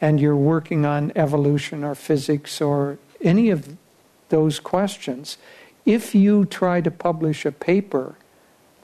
and 0.00 0.18
you're 0.18 0.36
working 0.36 0.84
on 0.84 1.12
evolution 1.14 1.84
or 1.84 1.94
physics 1.94 2.60
or 2.60 2.98
any 3.20 3.50
of 3.50 3.76
those 4.30 4.58
questions, 4.58 5.36
if 5.84 6.14
you 6.14 6.44
try 6.46 6.80
to 6.80 6.90
publish 6.90 7.44
a 7.44 7.52
paper 7.52 8.14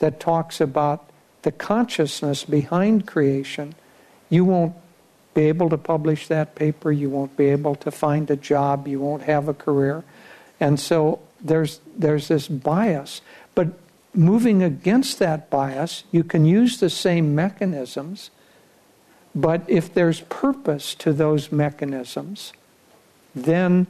that 0.00 0.20
talks 0.20 0.60
about 0.60 1.08
the 1.42 1.52
consciousness 1.52 2.44
behind 2.44 3.06
creation, 3.06 3.74
you 4.28 4.44
won't 4.44 4.74
be 5.34 5.42
able 5.42 5.70
to 5.70 5.78
publish 5.78 6.26
that 6.26 6.54
paper, 6.54 6.90
you 6.90 7.08
won't 7.08 7.36
be 7.36 7.46
able 7.46 7.74
to 7.76 7.90
find 7.90 8.30
a 8.30 8.36
job, 8.36 8.88
you 8.88 9.00
won't 9.00 9.22
have 9.22 9.48
a 9.48 9.54
career. 9.54 10.04
And 10.60 10.78
so 10.78 11.20
there's, 11.40 11.80
there's 11.96 12.28
this 12.28 12.48
bias. 12.48 13.20
But 13.54 13.68
moving 14.14 14.62
against 14.62 15.18
that 15.18 15.50
bias, 15.50 16.04
you 16.10 16.24
can 16.24 16.44
use 16.44 16.78
the 16.78 16.90
same 16.90 17.34
mechanisms, 17.34 18.30
but 19.34 19.62
if 19.68 19.92
there's 19.92 20.22
purpose 20.22 20.94
to 20.96 21.12
those 21.12 21.52
mechanisms, 21.52 22.52
then 23.34 23.86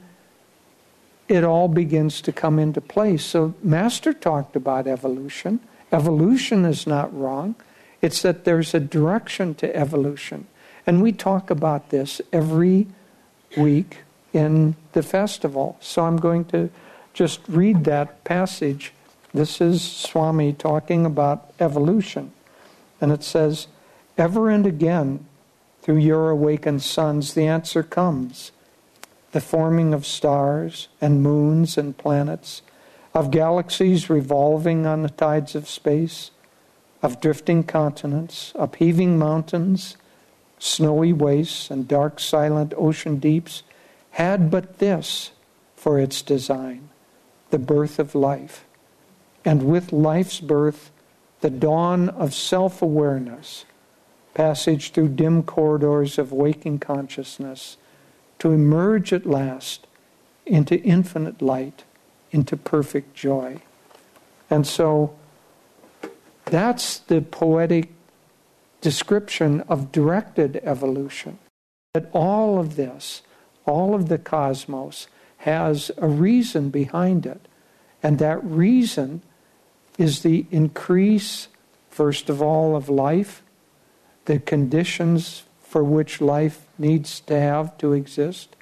it 1.29 1.45
all 1.45 1.69
begins 1.69 2.21
to 2.23 2.33
come 2.33 2.59
into 2.59 2.81
place. 2.81 3.25
So, 3.25 3.55
Master 3.63 4.13
talked 4.13 4.57
about 4.57 4.87
evolution. 4.87 5.61
Evolution 5.93 6.65
is 6.65 6.87
not 6.87 7.17
wrong, 7.17 7.55
it's 8.03 8.23
that 8.23 8.45
there's 8.45 8.75
a 8.75 8.81
direction 8.81 9.55
to 9.57 9.75
evolution. 9.75 10.47
And 10.87 11.03
we 11.03 11.13
talk 11.13 11.51
about 11.51 11.91
this 11.91 12.21
every 12.33 12.87
week 13.57 13.99
in 14.33 14.77
the 14.93 15.03
festival. 15.03 15.77
So, 15.81 16.05
I'm 16.05 16.17
going 16.17 16.45
to 16.47 16.71
just 17.13 17.41
read 17.49 17.85
that 17.85 18.25
passage. 18.25 18.93
This 19.35 19.61
is 19.61 19.83
Swami 19.83 20.53
talking 20.53 21.05
about 21.05 21.53
evolution. 21.61 22.33
And 23.01 23.13
it 23.13 23.23
says, 23.23 23.69
Ever 24.17 24.51
and 24.51 24.67
again, 24.67 25.27
through 25.83 25.99
your 25.99 26.31
awakened 26.31 26.83
sons, 26.83 27.35
the 27.35 27.47
answer 27.47 27.83
comes 27.83 28.53
the 29.33 29.41
forming 29.41 29.93
of 29.93 30.07
stars 30.07 30.89
and 31.01 31.23
moons 31.23 31.77
and 31.77 31.97
planets, 31.97 32.63
of 33.15 33.31
galaxies 33.31 34.09
revolving 34.09 34.87
on 34.87 35.03
the 35.03 35.11
tides 35.11 35.55
of 35.55 35.69
space, 35.69 36.31
of 37.03 37.21
drifting 37.21 37.63
continents, 37.63 38.53
upheaving 38.55 39.19
mountains, 39.19 39.97
snowy 40.59 41.13
wastes, 41.13 41.71
and 41.71 41.87
dark 41.87 42.19
silent 42.19 42.73
ocean 42.77 43.19
deeps, 43.19 43.63
had 44.19 44.51
but 44.51 44.79
this 44.79 45.31
for 45.77 46.01
its 46.01 46.23
design 46.23 46.89
the 47.51 47.59
birth 47.59 48.01
of 48.01 48.17
life. 48.17 48.67
And 49.45 49.63
with 49.63 49.93
life's 49.93 50.41
birth, 50.41 50.91
the 51.41 51.49
dawn 51.49 52.09
of 52.11 52.35
self 52.35 52.83
awareness, 52.83 53.65
passage 54.35 54.91
through 54.91 55.11
dim 55.11 55.45
corridors 55.45 56.19
of 56.19 56.33
waking 56.33 56.81
consciousness 56.81 57.77
to 58.41 58.51
emerge 58.51 59.13
at 59.13 59.25
last 59.25 59.87
into 60.45 60.83
infinite 60.83 61.41
light, 61.41 61.85
into 62.33 62.57
perfect 62.57 63.15
joy. 63.15 63.63
And 64.51 64.67
so 64.67 65.17
that's 66.45 66.99
the 66.99 67.21
poetic 67.21 67.91
description 68.81 69.61
of 69.69 69.93
directed 69.93 70.61
evolution. 70.65 71.39
That 71.95 72.11
all 72.13 72.59
of 72.59 72.75
this, 72.75 73.23
all 73.69 73.95
of 73.95 74.09
the 74.09 74.19
cosmos, 74.19 75.07
has 75.39 75.91
a 75.99 76.09
reason 76.09 76.71
behind 76.71 77.27
it. 77.27 77.47
And 78.03 78.19
that 78.19 78.43
reason 78.45 79.23
is 79.99 80.23
the 80.23 80.47
increase, 80.51 81.49
first 81.91 82.29
of 82.29 82.41
all, 82.41 82.77
of 82.77 82.89
life, 82.89 83.43
the 84.25 84.39
conditions 84.39 85.45
for 85.63 85.85
which 85.85 86.21
life 86.21 86.67
needs 86.79 87.21
to 87.21 87.39
have 87.39 87.77
to 87.79 87.93
exist, 87.93 88.57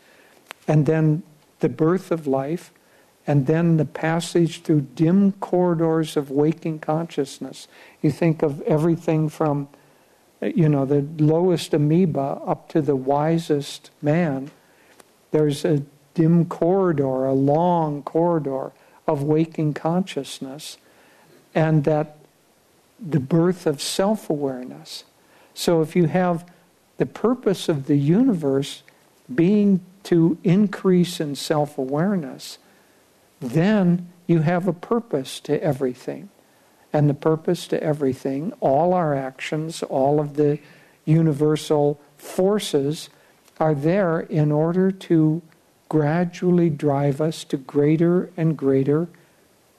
and 0.67 0.87
then 0.87 1.23
the 1.61 1.69
birth 1.69 2.11
of 2.11 2.27
life, 2.27 2.73
and 3.27 3.47
then 3.47 3.77
the 3.77 3.85
passage 3.85 4.63
through 4.63 4.81
dim 4.81 5.33
corridors 5.33 6.17
of 6.17 6.31
waking 6.31 6.79
consciousness. 6.79 7.69
You 8.03 8.11
think 8.11 8.43
of 8.43 8.61
everything 8.63 9.29
from, 9.29 9.69
you 10.41 10.69
know, 10.69 10.85
the 10.85 11.07
lowest 11.23 11.75
amoeba 11.75 12.41
up 12.47 12.69
to 12.71 12.81
the 12.81 12.97
wisest 12.97 13.91
man. 14.01 14.51
There's 15.31 15.65
a 15.65 15.83
dim 16.15 16.47
corridor, 16.47 17.25
a 17.25 17.33
long 17.33 18.03
corridor 18.03 18.73
of 19.07 19.23
waking 19.23 19.75
consciousness, 19.75 20.79
and 21.55 21.85
that 21.85 22.19
the 22.99 23.21
birth 23.21 23.67
of 23.67 23.81
self 23.81 24.31
awareness. 24.31 25.05
So 25.55 25.83
if 25.83 25.95
you 25.95 26.07
have 26.07 26.51
the 26.99 27.07
purpose 27.07 27.69
of 27.69 27.87
the 27.87 27.97
universe 27.97 28.83
being 29.33 29.81
to 30.05 30.39
increase 30.45 31.21
in 31.21 31.35
self 31.35 31.79
awareness, 31.79 32.59
then 33.41 34.09
you 34.27 34.41
have 34.41 34.67
a 34.67 34.73
purpose 34.73 35.41
to 35.41 35.63
everything. 35.63 36.31
And 36.93 37.11
the 37.11 37.15
purpose 37.15 37.67
to 37.69 37.83
everything, 37.83 38.53
all 38.61 38.95
our 38.95 39.15
actions, 39.15 39.83
all 39.83 40.19
of 40.19 40.35
the 40.35 40.59
universal 41.05 42.01
forces 42.17 43.11
are 43.59 43.75
there 43.75 44.21
in 44.21 44.53
order 44.53 44.91
to 44.91 45.43
gradually 45.89 46.71
drive 46.71 47.21
us 47.21 47.45
to 47.45 47.57
greater 47.57 48.31
and 48.37 48.57
greater 48.57 49.09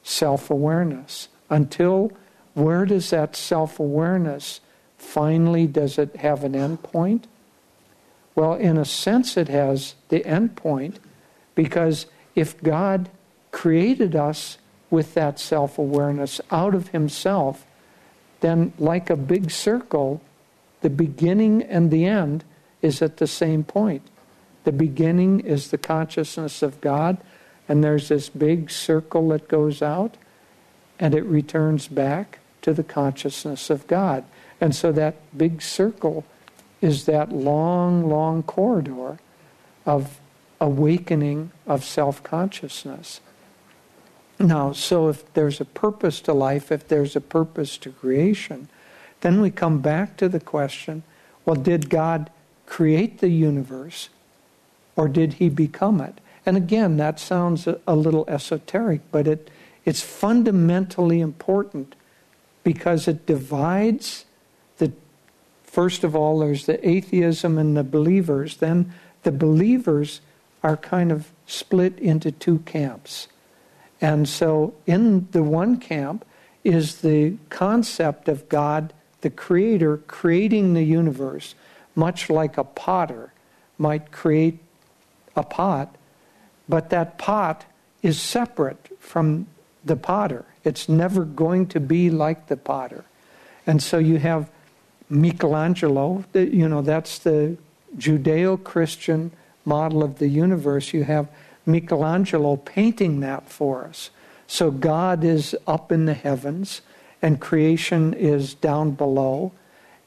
self 0.03 0.49
awareness 0.49 1.27
until 1.49 2.11
where 2.53 2.85
does 2.85 3.09
that 3.11 3.35
self 3.35 3.79
awareness 3.79 4.61
finally, 4.97 5.67
does 5.67 5.97
it 5.97 6.15
have 6.17 6.43
an 6.43 6.55
end 6.55 6.81
point? 6.81 7.27
Well, 8.35 8.53
in 8.53 8.77
a 8.77 8.85
sense, 8.85 9.37
it 9.37 9.47
has 9.47 9.95
the 10.09 10.25
end 10.25 10.55
point 10.55 10.99
because 11.55 12.07
if 12.35 12.61
God 12.61 13.09
created 13.51 14.15
us 14.15 14.57
with 14.89 15.13
that 15.15 15.39
self 15.39 15.77
awareness 15.77 16.39
out 16.51 16.73
of 16.73 16.89
Himself, 16.89 17.65
then, 18.39 18.73
like 18.77 19.09
a 19.09 19.15
big 19.15 19.49
circle, 19.51 20.21
the 20.81 20.89
beginning 20.89 21.63
and 21.63 21.89
the 21.89 22.05
end 22.05 22.43
is 22.87 23.01
at 23.01 23.17
the 23.17 23.27
same 23.27 23.63
point. 23.63 24.01
The 24.63 24.71
beginning 24.71 25.41
is 25.41 25.69
the 25.69 25.77
consciousness 25.77 26.63
of 26.63 26.81
God, 26.81 27.17
and 27.69 27.83
there's 27.83 28.07
this 28.07 28.29
big 28.29 28.71
circle 28.71 29.29
that 29.29 29.47
goes 29.47 29.81
out, 29.81 30.17
and 30.99 31.13
it 31.13 31.23
returns 31.23 31.87
back 31.87 32.39
to 32.63 32.73
the 32.73 32.83
consciousness 32.83 33.69
of 33.69 33.85
God. 33.87 34.23
And 34.59 34.75
so 34.75 34.91
that 34.93 35.15
big 35.37 35.61
circle 35.61 36.25
is 36.81 37.05
that 37.05 37.31
long, 37.31 38.09
long 38.09 38.43
corridor 38.43 39.19
of 39.85 40.19
awakening 40.59 41.51
of 41.65 41.83
self 41.83 42.23
consciousness. 42.23 43.21
Now, 44.39 44.71
so 44.71 45.09
if 45.09 45.33
there's 45.33 45.59
a 45.61 45.65
purpose 45.65 46.21
to 46.21 46.33
life, 46.33 46.71
if 46.71 46.87
there's 46.87 47.15
a 47.15 47.21
purpose 47.21 47.77
to 47.79 47.91
creation, 47.91 48.69
then 49.21 49.41
we 49.41 49.49
come 49.49 49.79
back 49.79 50.17
to 50.17 50.29
the 50.29 50.39
question 50.39 51.03
well, 51.45 51.55
did 51.55 51.89
God 51.89 52.29
create 52.67 53.19
the 53.19 53.29
universe 53.29 54.09
or 54.95 55.07
did 55.07 55.33
he 55.33 55.49
become 55.49 55.99
it? 55.99 56.19
And 56.45 56.55
again, 56.55 56.97
that 56.97 57.19
sounds 57.19 57.65
a, 57.65 57.79
a 57.87 57.95
little 57.95 58.25
esoteric, 58.27 59.01
but 59.11 59.27
it, 59.27 59.49
it's 59.85 60.01
fundamentally 60.01 61.19
important 61.19 61.95
because 62.63 63.07
it 63.07 63.25
divides 63.25 64.25
the 64.77 64.91
First 65.77 66.03
of 66.03 66.15
all, 66.15 66.39
there's 66.39 66.65
the 66.65 66.87
atheism 66.87 67.57
and 67.59 67.77
the 67.77 67.83
believers. 67.83 68.57
Then 68.57 68.93
the 69.21 69.31
believers 69.31 70.21
are 70.63 70.75
kind 70.75 71.11
of 71.11 71.31
split 71.45 71.99
into 71.99 72.31
two 72.31 72.59
camps. 72.59 73.27
And 74.01 74.27
so 74.27 74.73
in 74.87 75.27
the 75.31 75.43
one 75.43 75.77
camp 75.77 76.25
is 76.63 77.01
the 77.01 77.35
concept 77.49 78.27
of 78.27 78.49
God, 78.49 78.91
the 79.21 79.29
Creator, 79.29 79.97
creating 80.07 80.73
the 80.73 80.83
universe, 80.83 81.53
much 81.97 82.29
like 82.29 82.57
a 82.57 82.63
potter 82.63 83.33
might 83.77 84.11
create 84.11 84.59
a 85.35 85.43
pot, 85.43 85.95
but 86.69 86.89
that 86.91 87.17
pot 87.17 87.65
is 88.01 88.21
separate 88.21 88.89
from 88.99 89.47
the 89.83 89.95
potter. 89.95 90.45
It's 90.63 90.87
never 90.87 91.25
going 91.25 91.67
to 91.67 91.79
be 91.79 92.09
like 92.09 92.47
the 92.47 92.57
potter. 92.57 93.03
And 93.65 93.81
so 93.81 93.97
you 93.97 94.17
have 94.19 94.49
Michelangelo, 95.09 96.23
you 96.33 96.69
know, 96.69 96.81
that's 96.81 97.19
the 97.19 97.57
Judeo 97.97 98.63
Christian 98.63 99.31
model 99.65 100.03
of 100.03 100.19
the 100.19 100.27
universe. 100.27 100.93
You 100.93 101.03
have 101.03 101.27
Michelangelo 101.65 102.57
painting 102.57 103.21
that 103.21 103.49
for 103.49 103.85
us. 103.85 104.09
So 104.45 104.71
God 104.71 105.23
is 105.23 105.55
up 105.65 105.91
in 105.91 106.05
the 106.05 106.13
heavens, 106.13 106.81
and 107.21 107.41
creation 107.41 108.13
is 108.13 108.53
down 108.53 108.91
below, 108.91 109.51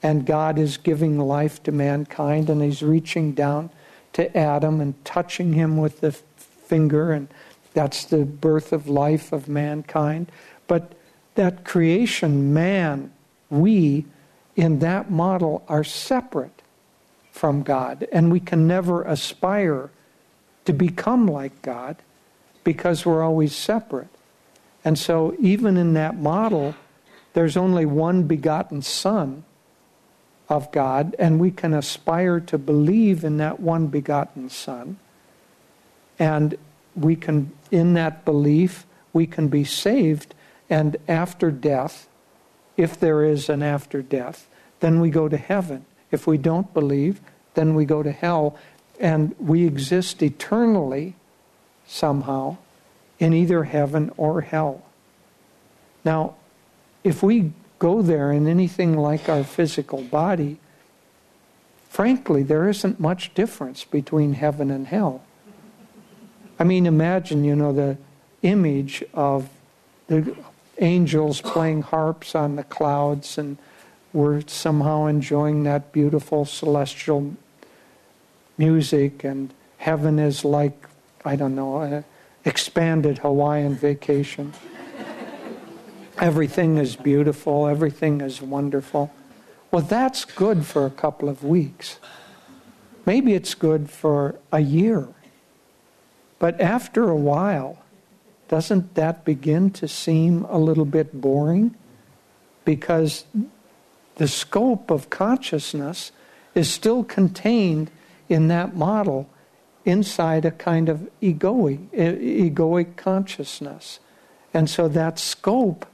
and 0.03 0.27
God 0.27 0.59
is 0.59 0.77
giving 0.77 1.19
life 1.19 1.63
to 1.65 1.73
mankind, 1.73 2.49
and 2.49 2.63
He's 2.63 2.83
reaching 2.83 3.33
down 3.33 3.71
to 4.13 4.37
Adam 4.37 4.81
and 4.81 5.03
touching 5.05 5.53
him 5.53 5.77
with 5.77 6.01
the 6.01 6.13
finger, 6.13 7.13
and 7.13 7.29
that's 7.75 8.05
the 8.05 8.25
birth 8.25 8.73
of 8.73 8.89
life 8.89 9.33
of 9.33 9.49
mankind. 9.49 10.31
But 10.67 10.93
that 11.35 11.65
creation, 11.65 12.53
man, 12.53 13.13
we, 13.49 14.07
in 14.57 14.81
that 14.81 15.11
model, 15.11 15.65
are 15.69 15.85
separate 15.85 16.63
from 17.33 17.63
God, 17.63 18.07
and 18.13 18.31
we 18.33 18.41
can 18.41 18.67
never 18.67 19.03
aspire 19.03 19.91
to 20.65 20.73
become 20.73 21.27
like 21.27 21.63
God 21.63 21.97
because 22.65 23.07
we're 23.07 23.23
always 23.23 23.55
separate. 23.55 24.09
And 24.85 24.99
so, 24.99 25.37
even 25.39 25.77
in 25.77 25.95
that 25.95 26.17
model, 26.17 26.75
there's 27.33 27.57
only 27.57 27.87
one 27.87 28.25
begotten 28.25 28.83
Son 28.83 29.45
of 30.51 30.71
God, 30.73 31.15
and 31.19 31.39
we 31.39 31.53
can 31.53 31.73
aspire 31.73 32.41
to 32.41 32.59
believe 32.59 33.23
in 33.25 33.37
that 33.37 33.61
one 33.61 33.87
begotten 33.87 34.51
Son. 34.51 34.99
And 36.19 36.59
we 36.97 37.15
can, 37.15 37.53
in 37.71 37.95
that 37.95 38.25
belief, 38.25 38.85
we 39.13 39.27
can 39.27 39.47
be 39.49 39.65
saved. 39.65 40.35
And 40.69 40.97
after 41.09 41.53
death, 41.53 42.09
if 42.77 42.99
there 42.99 43.25
is 43.25 43.49
an 43.49 43.63
after 43.63 44.03
death, 44.03 44.49
then 44.81 45.01
we 45.01 45.09
go 45.09 45.29
to 45.29 45.37
heaven. 45.37 45.87
If 46.11 46.27
we 46.27 46.37
don't 46.37 46.75
believe, 46.75 47.21
then 47.55 47.75
we 47.75 47.85
go 47.85 48.03
to 48.03 48.13
hell. 48.13 48.59
And 48.99 49.35
we 49.39 49.65
exist 49.67 50.21
eternally, 50.21 51.15
somehow, 51.87 52.57
in 53.21 53.33
either 53.33 53.65
heaven 53.65 54.11
or 54.17 54.41
hell. 54.41 54.83
Now, 56.05 56.35
if 57.05 57.23
we 57.23 57.53
go 57.81 58.03
there 58.03 58.31
in 58.31 58.47
anything 58.47 58.97
like 58.97 59.29
our 59.29 59.43
physical 59.43 60.03
body, 60.03 60.59
frankly, 61.89 62.45
there 62.45 62.69
isn't 62.69 63.01
much 63.01 63.35
difference 63.35 63.85
between 63.85 64.35
heaven 64.35 64.71
and 64.71 64.87
hell. 64.87 65.23
I 66.59 66.65
mean, 66.65 66.87
imagine, 66.87 67.43
you 67.43 67.57
know, 67.57 67.73
the 67.73 67.97
image 68.43 69.03
of 69.15 69.49
the 70.07 70.37
angels 70.79 71.41
playing 71.41 71.83
harps 71.83 72.35
on 72.35 72.57
the 72.57 72.65
clouds, 72.65 73.39
and 73.39 73.57
we're 74.13 74.43
somehow 74.47 75.07
enjoying 75.07 75.63
that 75.65 75.91
beautiful 75.91 76.45
celestial 76.45 77.35
music, 78.59 79.25
and 79.25 79.55
heaven 79.79 80.19
is 80.19 80.45
like, 80.45 80.87
I 81.25 81.35
don't 81.35 81.55
know, 81.55 81.81
an 81.81 82.05
expanded 82.45 83.19
Hawaiian 83.19 83.75
vacation. 83.75 84.53
Everything 86.21 86.77
is 86.77 86.97
beautiful, 86.97 87.67
everything 87.67 88.21
is 88.21 88.43
wonderful. 88.43 89.13
Well, 89.71 89.83
that's 89.83 90.25
good 90.25 90.67
for 90.67 90.85
a 90.85 90.91
couple 90.91 91.29
of 91.29 91.43
weeks. 91.43 91.99
Maybe 93.07 93.35
it's 93.35 93.55
good 93.55 93.91
for 93.91 94.39
a 94.53 94.61
year. 94.61 95.09
But 96.39 96.61
after 96.61 97.09
a 97.09 97.17
while, 97.17 97.79
doesn't 98.49 98.95
that 98.95 99.25
begin 99.25 99.71
to 99.73 99.89
seem 99.89 100.45
a 100.45 100.59
little 100.59 100.85
bit 100.85 101.21
boring? 101.21 101.75
Because 102.65 103.25
the 104.17 104.29
scope 104.29 104.91
of 104.91 105.09
consciousness 105.09 106.13
is 106.55 106.69
still 106.71 107.05
contained 107.05 107.91
in 108.29 108.49
that 108.49 108.75
model 108.75 109.29
inside 109.85 110.45
a 110.45 110.51
kind 110.51 110.89
of 110.89 111.09
egoic, 111.23 111.89
egoic 111.91 112.97
consciousness. 112.97 114.01
And 114.53 114.69
so 114.69 114.89
that 114.89 115.19
scope 115.19 115.87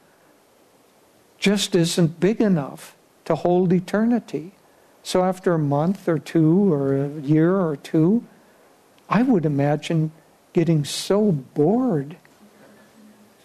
just 1.38 1.74
isn't 1.74 2.20
big 2.20 2.40
enough 2.40 2.96
to 3.24 3.34
hold 3.34 3.72
eternity. 3.72 4.52
So 5.02 5.24
after 5.24 5.54
a 5.54 5.58
month 5.58 6.08
or 6.08 6.18
two 6.18 6.72
or 6.72 6.96
a 6.96 7.20
year 7.20 7.56
or 7.60 7.76
two, 7.76 8.24
I 9.08 9.22
would 9.22 9.46
imagine 9.46 10.12
getting 10.52 10.84
so 10.84 11.32
bored. 11.32 12.16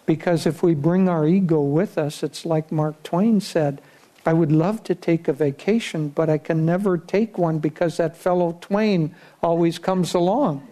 Because 0.06 0.46
if 0.46 0.62
we 0.62 0.74
bring 0.74 1.08
our 1.08 1.26
ego 1.26 1.60
with 1.60 1.96
us, 1.96 2.22
it's 2.22 2.44
like 2.44 2.72
Mark 2.72 3.02
Twain 3.02 3.40
said 3.40 3.80
I 4.24 4.32
would 4.32 4.52
love 4.52 4.84
to 4.84 4.94
take 4.94 5.26
a 5.26 5.32
vacation, 5.32 6.08
but 6.08 6.30
I 6.30 6.38
can 6.38 6.64
never 6.64 6.96
take 6.96 7.38
one 7.38 7.58
because 7.58 7.96
that 7.96 8.16
fellow 8.16 8.56
Twain 8.60 9.14
always 9.42 9.78
comes 9.78 10.14
along. 10.14 10.66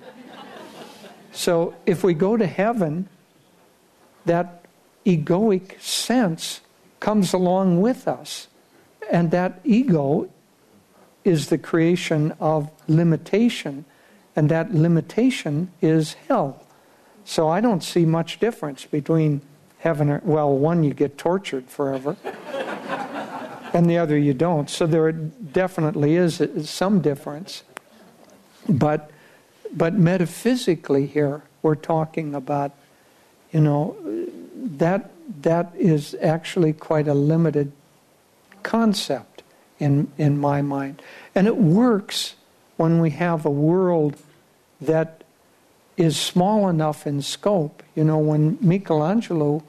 so 1.32 1.74
if 1.84 2.04
we 2.04 2.14
go 2.14 2.36
to 2.36 2.46
heaven, 2.46 3.08
that 4.24 4.64
egoic 5.04 5.80
sense 5.80 6.60
comes 7.00 7.32
along 7.32 7.80
with 7.80 8.06
us. 8.06 8.46
And 9.10 9.30
that 9.32 9.60
ego 9.64 10.30
is 11.24 11.48
the 11.48 11.58
creation 11.58 12.32
of 12.38 12.70
limitation, 12.86 13.84
and 14.36 14.48
that 14.50 14.72
limitation 14.72 15.72
is 15.80 16.14
hell. 16.28 16.64
So 17.24 17.48
I 17.48 17.60
don't 17.60 17.82
see 17.82 18.04
much 18.04 18.38
difference 18.38 18.84
between 18.84 19.42
heaven 19.78 20.10
or, 20.10 20.20
well, 20.24 20.56
one, 20.56 20.84
you 20.84 20.94
get 20.94 21.18
tortured 21.18 21.68
forever, 21.68 22.16
and 23.74 23.88
the 23.88 23.98
other, 23.98 24.16
you 24.16 24.34
don't. 24.34 24.68
So 24.70 24.86
there 24.86 25.12
definitely 25.12 26.16
is 26.16 26.42
some 26.68 27.00
difference. 27.00 27.62
But, 28.68 29.10
but 29.72 29.94
metaphysically, 29.94 31.06
here, 31.06 31.42
we're 31.62 31.74
talking 31.74 32.34
about, 32.34 32.72
you 33.52 33.60
know, 33.60 33.96
that 34.54 35.10
that 35.42 35.72
is 35.76 36.16
actually 36.20 36.72
quite 36.72 37.08
a 37.08 37.14
limited 37.14 37.72
concept 38.62 39.42
in, 39.78 40.10
in 40.18 40.38
my 40.38 40.62
mind. 40.62 41.02
And 41.34 41.46
it 41.46 41.56
works 41.56 42.34
when 42.76 43.00
we 43.00 43.10
have 43.10 43.44
a 43.44 43.50
world 43.50 44.16
that 44.80 45.22
is 45.96 46.16
small 46.16 46.68
enough 46.68 47.06
in 47.06 47.22
scope. 47.22 47.82
You 47.94 48.04
know, 48.04 48.18
when 48.18 48.58
Michelangelo 48.60 49.62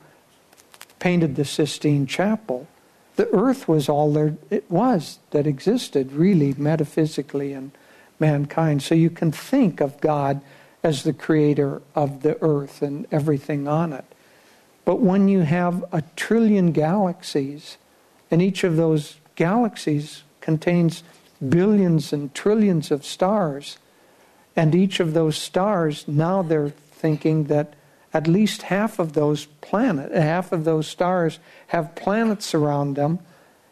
painted 0.99 1.35
the 1.35 1.45
Sistine 1.45 2.05
Chapel, 2.05 2.67
the 3.15 3.29
earth 3.33 3.67
was 3.67 3.89
all 3.89 4.13
there 4.13 4.37
it 4.49 4.69
was 4.69 5.19
that 5.31 5.45
existed, 5.45 6.13
really, 6.13 6.53
metaphysically, 6.57 7.53
in 7.53 7.71
mankind. 8.19 8.81
So 8.81 8.95
you 8.95 9.09
can 9.09 9.31
think 9.31 9.81
of 9.81 9.99
God 9.99 10.41
as 10.83 11.03
the 11.03 11.13
creator 11.13 11.81
of 11.93 12.21
the 12.21 12.41
earth 12.41 12.81
and 12.81 13.05
everything 13.11 13.67
on 13.67 13.93
it. 13.93 14.05
But 14.91 14.99
when 14.99 15.29
you 15.29 15.43
have 15.43 15.85
a 15.93 16.03
trillion 16.17 16.73
galaxies, 16.73 17.77
and 18.29 18.41
each 18.41 18.65
of 18.65 18.75
those 18.75 19.21
galaxies 19.37 20.23
contains 20.41 21.03
billions 21.47 22.11
and 22.11 22.35
trillions 22.35 22.91
of 22.91 23.05
stars, 23.05 23.77
and 24.53 24.75
each 24.75 24.99
of 24.99 25.13
those 25.13 25.37
stars, 25.37 26.05
now 26.09 26.41
they're 26.41 26.71
thinking 26.71 27.45
that 27.45 27.73
at 28.13 28.27
least 28.27 28.63
half 28.63 28.99
of 28.99 29.13
those 29.13 29.45
planet, 29.61 30.11
half 30.11 30.51
of 30.51 30.65
those 30.65 30.87
stars 30.87 31.39
have 31.67 31.95
planets 31.95 32.53
around 32.53 32.97
them, 32.97 33.19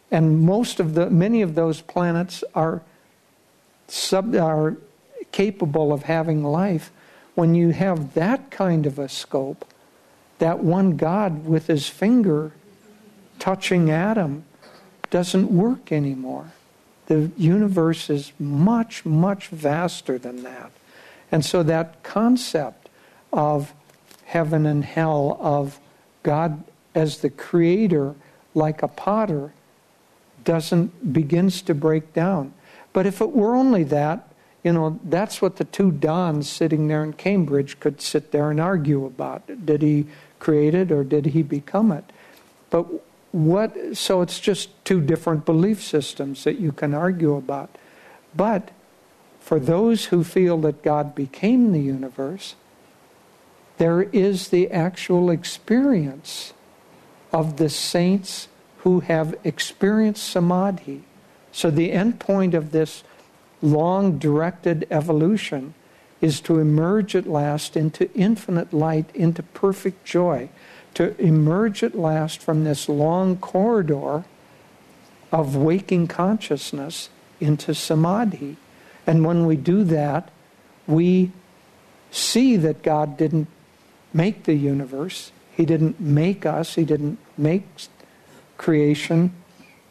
and 0.10 0.40
most 0.40 0.80
of 0.80 0.94
the 0.94 1.10
many 1.10 1.42
of 1.42 1.54
those 1.54 1.82
planets 1.82 2.46
are 2.56 2.82
sub, 3.90 4.34
are 4.36 4.78
capable 5.34 5.92
of 5.92 6.04
having 6.04 6.46
life. 6.46 6.94
When 7.36 7.56
you 7.56 7.72
have 7.72 8.14
that 8.14 8.52
kind 8.52 8.86
of 8.86 8.98
a 8.98 9.10
scope, 9.10 9.66
that 10.40 10.64
one 10.64 10.98
God 10.98 11.46
with 11.46 11.68
his 11.68 11.88
finger 11.88 12.54
touching 13.38 13.92
Adam 13.92 14.44
doesn't 15.10 15.50
work 15.50 15.92
anymore. 15.92 16.52
The 17.08 17.32
universe 17.38 18.10
is 18.10 18.32
much, 18.40 19.06
much 19.06 19.48
vaster 19.48 20.18
than 20.18 20.44
that. 20.44 20.72
And 21.32 21.44
so 21.44 21.64
that 21.64 22.04
concept 22.04 22.90
of 23.32 23.74
heaven 24.26 24.66
and 24.66 24.84
hell, 24.84 25.38
of 25.42 25.80
God 26.24 26.64
as 26.94 27.20
the 27.20 27.30
creator, 27.30 28.16
like 28.54 28.84
a 28.84 28.88
potter, 28.88 29.54
doesn't 30.44 31.14
begins 31.14 31.62
to 31.64 31.74
break 31.74 32.14
down. 32.14 32.54
But 32.94 33.06
if 33.06 33.22
it 33.22 33.32
were 33.32 33.56
only 33.56 33.84
that, 33.86 34.32
you 34.64 34.74
know, 34.74 35.00
that's 35.04 35.42
what 35.42 35.56
the 35.56 35.64
two 35.64 35.92
Dons 35.92 36.50
sitting 36.50 36.88
there 36.88 37.04
in 37.04 37.14
Cambridge 37.14 37.80
could 37.80 38.02
sit 38.02 38.32
there 38.32 38.52
and 38.52 38.60
argue 38.60 39.06
about. 39.06 39.66
Did 39.66 39.82
he 39.82 40.08
created 40.40 40.92
or 40.92 41.04
did 41.04 41.28
he 41.28 41.44
become 41.44 41.92
it? 41.92 42.06
But 42.70 42.86
what, 43.32 43.98
so 43.98 44.22
it's 44.22 44.40
just 44.40 44.70
two 44.86 45.02
different 45.02 45.46
belief 45.46 45.82
systems 45.82 46.44
that 46.44 46.60
you 46.60 46.72
can 46.72 46.94
argue 46.94 47.36
about. 47.36 47.76
But 48.36 48.72
for 49.40 49.60
those 49.60 50.06
who 50.06 50.24
feel 50.24 50.58
that 50.62 50.84
God 50.84 51.16
became 51.16 51.72
the 51.72 51.82
universe, 51.82 52.56
there 53.78 54.04
is 54.04 54.50
the 54.50 54.70
actual 54.72 55.30
experience 55.30 56.54
of 57.32 57.58
the 57.58 57.70
saints 57.70 58.48
who 58.80 59.02
have 59.02 59.36
experienced 59.44 60.24
samadhi. 60.24 61.04
So 61.52 61.70
the 61.70 61.92
end 61.92 62.20
point 62.20 62.54
of 62.54 62.72
this 62.72 63.04
long 63.62 64.18
directed 64.18 64.88
evolution 64.90 65.74
is 66.22 66.42
to 66.42 66.60
emerge 66.60 67.16
at 67.16 67.28
last 67.28 67.78
into 67.78 68.12
infinite 68.14 68.74
light, 68.74 69.10
into 69.16 69.44
perfect 69.44 70.06
joy. 70.06 70.50
to 70.96 71.16
emerge 71.22 71.84
at 71.84 71.96
last 71.96 72.42
from 72.42 72.64
this 72.64 72.90
long 72.90 73.38
corridor 73.38 74.26
of 75.32 75.56
waking 75.56 76.08
consciousness 76.08 77.10
into 77.40 77.74
samadhi. 77.76 78.58
And 79.06 79.24
when 79.24 79.46
we 79.46 79.56
do 79.56 79.84
that, 79.84 80.32
we 80.88 81.32
see 82.12 82.58
that 82.58 82.82
God 82.82 83.18
didn't 83.18 83.48
make 84.14 84.44
the 84.44 84.56
universe, 84.56 85.32
He 85.56 85.66
didn't 85.66 86.00
make 86.00 86.46
us, 86.46 86.74
He 86.74 86.86
didn't 86.86 87.20
make 87.38 87.64
creation 88.58 89.32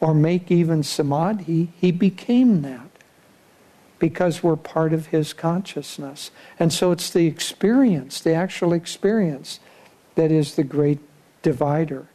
or 0.01 0.13
make 0.13 0.51
even 0.51 0.83
samadhi. 0.83 1.71
He 1.79 1.91
became 1.91 2.61
that 2.63 2.88
because 3.99 4.41
we're 4.41 4.55
part 4.55 4.93
of 4.93 5.07
His 5.07 5.33
consciousness. 5.33 6.31
And 6.57 6.73
so 6.73 6.91
it's 6.91 7.09
the 7.09 7.27
experience, 7.27 8.21
the 8.21 8.33
actual 8.33 8.73
experience, 8.73 9.59
that 10.15 10.31
is 10.31 10.55
the 10.55 10.63
great 10.63 10.99
divider. 11.41 12.07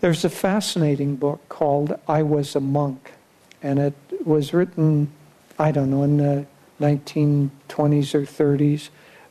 There's 0.00 0.24
a 0.24 0.30
fascinating 0.30 1.16
book 1.16 1.48
called 1.48 1.98
I 2.08 2.22
Was 2.22 2.56
a 2.56 2.60
Monk, 2.60 3.12
and 3.62 3.78
it 3.78 3.94
was 4.24 4.52
written, 4.52 5.12
I 5.58 5.70
don't 5.70 5.90
know, 5.90 6.02
in 6.02 6.16
the 6.16 6.46
1920s 6.80 8.14
or 8.14 8.22
30s, 8.22 8.88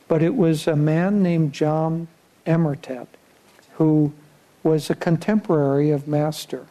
but 0.08 0.22
it 0.22 0.34
was 0.34 0.66
a 0.66 0.76
man 0.76 1.22
named 1.22 1.52
John 1.52 2.08
Emertet 2.46 3.06
who 3.74 4.12
was 4.62 4.90
a 4.90 4.94
contemporary 4.94 5.90
of 5.90 6.06
Master. 6.06 6.66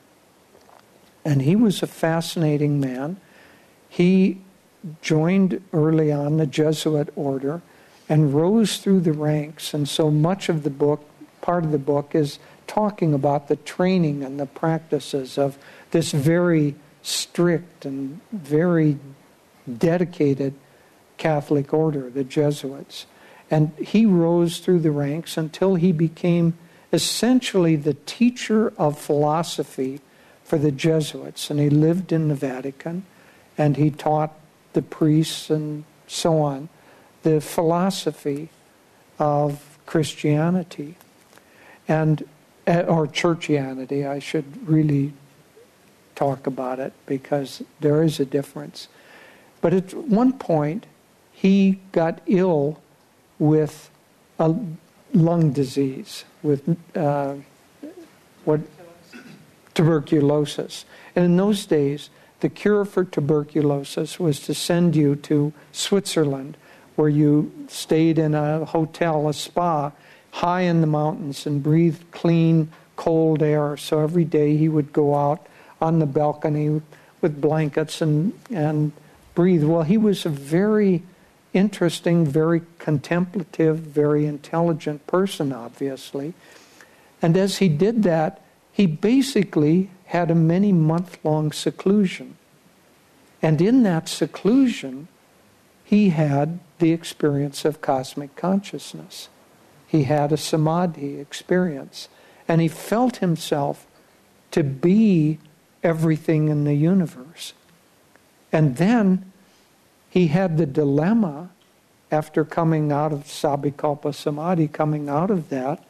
And 1.25 1.41
he 1.41 1.55
was 1.55 1.84
a 1.84 1.88
fascinating 1.88 2.79
man. 2.79 3.19
He 3.89 4.41
joined 5.02 5.62
early 5.74 6.12
on 6.12 6.38
the 6.38 6.48
Jesuit 6.48 7.10
order 7.15 7.62
and 8.10 8.34
rose 8.34 8.78
through 8.78 9.02
the 9.02 9.13
ranks. 9.13 9.74
And 9.74 9.88
so 9.88 10.12
much 10.12 10.50
of 10.50 10.63
the 10.63 10.70
book, 10.70 11.08
part 11.41 11.63
of 11.63 11.72
the 11.72 11.78
book, 11.78 12.15
is 12.15 12.39
talking 12.67 13.13
about 13.13 13.48
the 13.48 13.56
training 13.58 14.24
and 14.24 14.39
the 14.39 14.46
practices 14.46 15.38
of 15.38 15.58
this 15.91 16.12
very 16.12 16.76
strict 17.02 17.86
and 17.86 18.20
very 18.32 18.98
dedicated 19.78 20.54
Catholic 21.17 21.74
order, 21.74 22.10
the 22.10 22.24
Jesuits. 22.24 23.06
And 23.50 23.72
he 23.78 24.06
rose 24.06 24.60
through 24.60 24.80
the 24.80 24.91
ranks 24.91 25.38
until 25.38 25.76
he 25.76 25.91
became 25.91 26.58
essentially 26.94 27.76
the 27.76 27.94
teacher 28.06 28.74
of 28.78 28.98
philosophy 28.98 30.02
for 30.44 30.58
the 30.58 30.72
Jesuits. 30.72 31.50
And 31.50 31.60
he 31.60 31.70
lived 31.70 32.12
in 32.12 32.28
the 32.28 32.36
Vatican 32.36 33.06
and 33.58 33.78
he 33.78 33.91
taught 33.91 34.34
the 34.73 34.81
priests 34.81 35.49
and 35.49 35.84
so 36.07 36.39
on 36.39 36.69
the 37.23 37.41
philosophy 37.41 38.49
of 39.19 39.77
Christianity. 39.86 40.95
And 41.88 42.27
uh, 42.67 42.81
or 42.88 43.07
churchianity, 43.07 44.07
I 44.07 44.19
should 44.19 44.67
really 44.67 45.13
talk 46.15 46.45
about 46.45 46.79
it 46.79 46.93
because 47.05 47.63
there 47.79 48.03
is 48.03 48.19
a 48.19 48.25
difference. 48.25 48.88
But 49.62 49.73
at 49.73 49.93
one 49.93 50.34
point, 50.34 50.86
he 51.31 51.79
got 51.91 52.21
ill 52.27 52.79
with 53.39 53.89
a 54.38 54.55
lung 55.13 55.51
disease, 55.51 56.23
with 56.43 56.77
uh, 56.95 57.36
what 58.45 58.62
tuberculosis. 59.73 60.86
And 61.15 61.25
in 61.25 61.38
those 61.38 61.65
days, 61.65 62.10
the 62.41 62.49
cure 62.49 62.86
for 62.86 63.04
tuberculosis 63.04 64.19
was 64.19 64.39
to 64.41 64.54
send 64.54 64.95
you 64.95 65.15
to 65.15 65.54
Switzerland, 65.71 66.58
where 66.95 67.10
you 67.10 67.51
stayed 67.67 68.19
in 68.19 68.36
a 68.36 68.65
hotel, 68.65 69.30
a 69.30 69.34
spa, 69.34 69.91
high 70.32 70.62
in 70.62 70.82
the 70.82 70.88
mountains 70.88 71.45
and 71.45 71.63
breathed 71.63 72.12
clean, 72.12 72.71
cold 72.95 73.41
air. 73.41 73.77
So 73.77 73.99
every 73.99 74.25
day 74.25 74.58
he 74.58 74.67
would 74.67 74.91
go 74.93 75.15
out 75.15 75.47
on 75.80 75.99
the 75.99 76.06
balcony 76.06 76.82
with 77.21 77.41
blankets 77.41 78.01
and, 78.01 78.34
and 78.49 78.91
breathe. 79.36 79.63
Well, 79.63 79.84
he 79.84 79.97
was 79.97 80.25
a 80.25 80.30
very 80.30 81.04
interesting, 81.54 82.25
very 82.25 82.62
contemplative, 82.80 83.77
very 83.77 84.25
intelligent 84.25 85.06
person, 85.08 85.51
obviously. 85.51 86.34
And 87.21 87.38
as 87.38 87.58
he 87.58 87.69
did 87.69 88.04
that, 88.04 88.41
he 88.71 88.86
basically 88.86 89.89
had 90.12 90.30
a 90.30 90.36
many 90.36 90.74
month 90.74 91.17
long 91.24 91.54
seclusion. 91.54 92.36
And 93.41 93.62
in 93.62 93.84
that 93.84 94.10
seclusion, 94.10 95.08
he 95.86 96.10
had 96.10 96.60
the 96.80 96.91
experience 96.91 97.63
of 97.63 97.80
cosmic 97.80 98.36
consciousness. 98.36 99.30
He 99.88 100.04
had 100.04 100.34
a 100.34 100.38
samadhi 100.38 101.17
experience. 101.17 102.10
And 102.45 102.60
he 102.60 102.67
felt 102.67 103.17
himself 103.17 103.88
to 104.52 104.63
be 104.63 105.39
everything 105.82 106.50
in 106.50 106.65
the 106.65 106.76
universe. 106.76 107.54
And 108.52 108.76
then 108.76 109.32
he 110.10 110.28
had 110.28 110.58
the 110.58 110.65
dilemma 110.65 111.52
after 112.12 112.43
coming 112.43 112.91
out 112.91 113.13
of 113.13 113.24
Sabikalpa 113.24 114.13
Samadhi, 114.13 114.67
coming 114.67 115.08
out 115.08 115.32
of 115.32 115.47
that, 115.47 115.82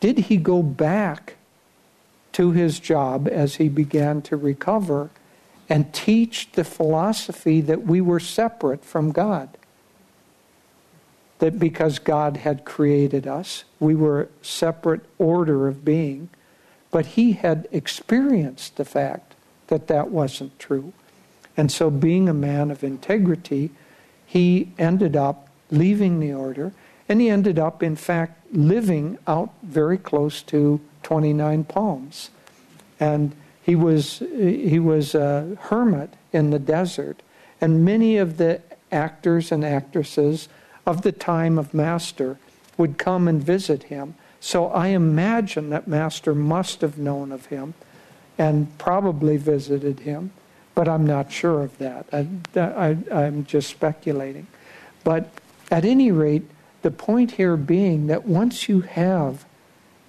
did 0.00 0.18
he 0.18 0.36
go 0.36 0.62
back 0.62 1.36
to 2.32 2.52
his 2.52 2.80
job 2.80 3.28
as 3.28 3.56
he 3.56 3.68
began 3.68 4.22
to 4.22 4.36
recover 4.36 5.10
and 5.68 5.92
teach 5.92 6.50
the 6.52 6.64
philosophy 6.64 7.60
that 7.60 7.86
we 7.86 8.00
were 8.00 8.20
separate 8.20 8.84
from 8.84 9.12
God? 9.12 9.56
that 11.42 11.58
because 11.58 11.98
God 11.98 12.36
had 12.36 12.64
created 12.64 13.26
us, 13.26 13.64
we 13.80 13.96
were 13.96 14.20
a 14.22 14.28
separate 14.42 15.00
order 15.18 15.66
of 15.66 15.84
being, 15.84 16.28
but 16.92 17.04
he 17.04 17.32
had 17.32 17.66
experienced 17.72 18.76
the 18.76 18.84
fact 18.84 19.34
that 19.66 19.88
that 19.88 20.08
wasn't 20.08 20.56
true. 20.60 20.92
And 21.56 21.72
so, 21.72 21.90
being 21.90 22.28
a 22.28 22.32
man 22.32 22.70
of 22.70 22.84
integrity, 22.84 23.70
he 24.24 24.70
ended 24.78 25.16
up 25.16 25.48
leaving 25.68 26.20
the 26.20 26.32
order, 26.32 26.74
and 27.08 27.20
he 27.20 27.28
ended 27.28 27.58
up, 27.58 27.82
in 27.82 27.96
fact, 27.96 28.54
living 28.54 29.18
out 29.26 29.50
very 29.64 29.98
close 29.98 30.42
to 30.42 30.80
29 31.02 31.64
Palms. 31.64 32.30
And 33.00 33.34
he 33.62 33.74
was, 33.74 34.18
he 34.18 34.78
was 34.78 35.14
a 35.14 35.56
hermit 35.60 36.14
in 36.32 36.50
the 36.50 36.58
desert, 36.58 37.22
and 37.60 37.84
many 37.84 38.16
of 38.16 38.36
the 38.36 38.60
actors 38.90 39.52
and 39.52 39.64
actresses 39.64 40.48
of 40.86 41.02
the 41.02 41.12
time 41.12 41.58
of 41.58 41.72
Master 41.72 42.38
would 42.76 42.98
come 42.98 43.28
and 43.28 43.42
visit 43.42 43.84
him. 43.84 44.14
So 44.40 44.66
I 44.66 44.88
imagine 44.88 45.70
that 45.70 45.86
Master 45.86 46.34
must 46.34 46.80
have 46.80 46.98
known 46.98 47.30
of 47.30 47.46
him 47.46 47.74
and 48.36 48.76
probably 48.78 49.36
visited 49.36 50.00
him, 50.00 50.32
but 50.74 50.88
I'm 50.88 51.06
not 51.06 51.30
sure 51.30 51.62
of 51.62 51.78
that. 51.78 52.06
I, 52.12 52.96
am 53.10 53.44
just 53.44 53.70
speculating. 53.70 54.48
But 55.04 55.30
at 55.70 55.84
any 55.84 56.10
rate, 56.10 56.44
the 56.82 56.90
point 56.90 57.32
here 57.32 57.56
being 57.56 58.08
that 58.08 58.26
once 58.26 58.68
you 58.68 58.80
have 58.80 59.44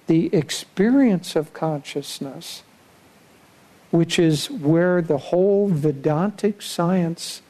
the 0.06 0.34
experience 0.34 1.36
of 1.36 1.52
consciousness, 1.52 2.62
which 3.90 4.18
is 4.18 4.50
where 4.50 5.00
the 5.00 5.18
whole 5.18 5.68
Vedantic 5.68 6.60
science, 6.60 7.42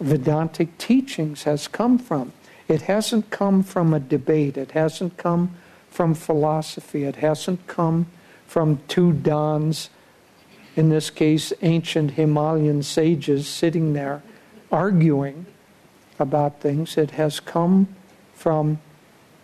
Vedantic 0.00 0.76
teachings 0.78 1.44
has 1.44 1.68
come 1.68 1.98
from. 1.98 2.32
It 2.68 2.82
hasn't 2.82 3.30
come 3.30 3.62
from 3.62 3.94
a 3.94 4.00
debate. 4.00 4.56
It 4.56 4.72
hasn't 4.72 5.16
come 5.16 5.54
from 5.90 6.14
philosophy. 6.14 7.04
It 7.04 7.16
hasn't 7.16 7.66
come 7.66 8.06
from 8.46 8.80
two 8.88 9.12
dons, 9.12 9.90
in 10.76 10.88
this 10.88 11.10
case, 11.10 11.52
ancient 11.62 12.12
Himalayan 12.12 12.82
sages 12.82 13.48
sitting 13.48 13.92
there 13.92 14.22
arguing 14.72 15.46
about 16.18 16.60
things. 16.60 16.96
It 16.96 17.12
has 17.12 17.40
come 17.40 17.88
from 18.34 18.80